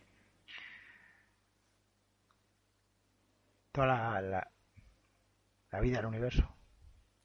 [3.73, 4.47] Toda la, la,
[5.71, 6.47] la vida del universo.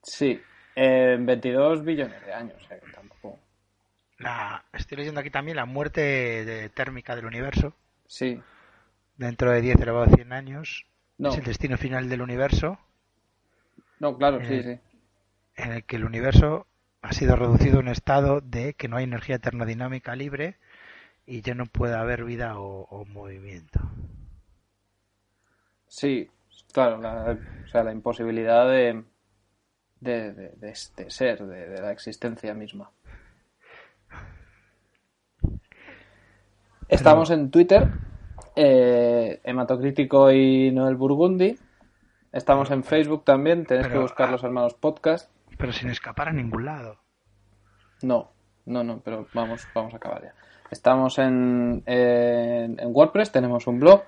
[0.03, 0.41] Sí,
[0.75, 3.39] eh, 22 billones de años, o sea que tampoco.
[4.19, 6.01] La, estoy leyendo aquí también la muerte
[6.45, 7.75] de- térmica del universo.
[8.07, 8.43] Sí,
[9.19, 10.87] Dentro de 10 elevado a 100 años.
[11.19, 11.29] No.
[11.29, 12.79] Es el destino final del universo.
[13.99, 14.81] no, claro, sí, sí.
[15.57, 16.67] en el que el universo
[17.03, 20.57] ha sido reducido a un estado de que no hay energía termodinámica libre
[21.27, 23.81] y ya no puede haber vida o, o movimiento.
[25.89, 26.31] Sí,
[26.73, 29.05] claro, la, o sea, la imposibilidad de,
[30.01, 32.93] de, de- de este ser, de, de la existencia misma.
[36.89, 37.87] Estamos en Twitter,
[38.57, 41.59] eh, Hematocrítico y Noel Burgundi.
[42.33, 44.33] Estamos en Facebook también, tenéis que buscar ah.
[44.33, 45.31] los hermanos podcast.
[45.59, 46.97] Pero sin escapar a ningún lado.
[48.01, 48.31] No,
[48.65, 50.35] no, no, pero vamos, vamos a acabar ya.
[50.71, 54.05] Estamos en, en, en WordPress, tenemos un blog.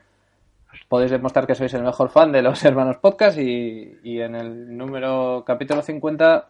[0.89, 4.77] Podéis demostrar que sois el mejor fan de los hermanos podcast y, y en el
[4.77, 6.49] número capítulo 50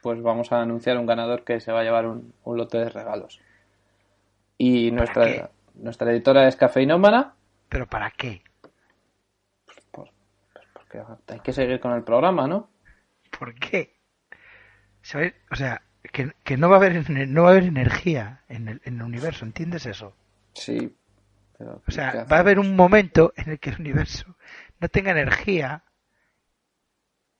[0.00, 2.88] pues vamos a anunciar un ganador que se va a llevar un, un lote de
[2.88, 3.40] regalos.
[4.58, 7.34] Y nuestra, nuestra editora es Cafeinómana,
[7.68, 8.42] ¿Pero para qué?
[9.64, 10.10] pues, pues
[10.74, 12.68] porque hay que seguir con el programa, ¿no?
[13.38, 13.96] ¿Por qué?
[15.00, 15.34] ¿Sabes?
[15.50, 18.82] O sea, que, que no va a haber no va a haber energía en el,
[18.84, 20.14] en el universo, ¿entiendes eso?
[20.52, 20.94] Sí.
[21.56, 24.36] Pero, O ¿qué sea, va a haber un momento en el que el universo
[24.80, 25.84] no tenga energía.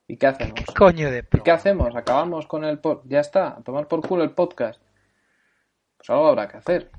[0.07, 0.55] ¿Y qué hacemos?
[0.55, 1.95] ¿Qué coño de ¿Y qué hacemos?
[1.95, 3.11] ¿Acabamos con el podcast?
[3.11, 4.81] Ya está, a tomar por culo el podcast.
[5.97, 6.91] Pues algo habrá que hacer.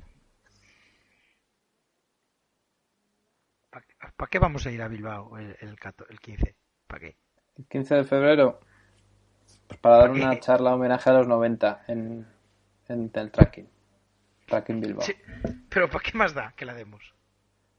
[4.24, 5.76] ¿Para qué vamos a ir a Bilbao el, el,
[6.08, 6.56] el 15?
[6.86, 7.16] ¿Para qué?
[7.58, 8.58] El 15 de febrero,
[9.66, 10.24] pues para dar ¿Para qué?
[10.24, 12.26] una charla homenaje a los 90 en,
[12.88, 13.68] en el tracking.
[14.46, 15.02] Tracking Bilbao.
[15.02, 15.12] Sí,
[15.68, 17.12] pero ¿para qué más da que la demos?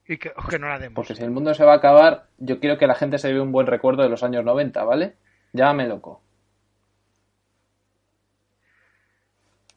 [0.07, 0.93] Y que, o que no la demos.
[0.93, 3.41] Porque si el mundo se va a acabar, yo quiero que la gente se lleve
[3.41, 5.15] un buen recuerdo de los años 90, ¿vale?
[5.51, 6.21] Llámame loco.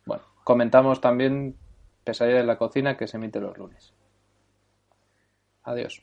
[0.05, 1.57] Bueno, comentamos también
[2.05, 3.95] Pesadilla en la cocina que se emite los lunes.
[5.63, 6.03] Adiós.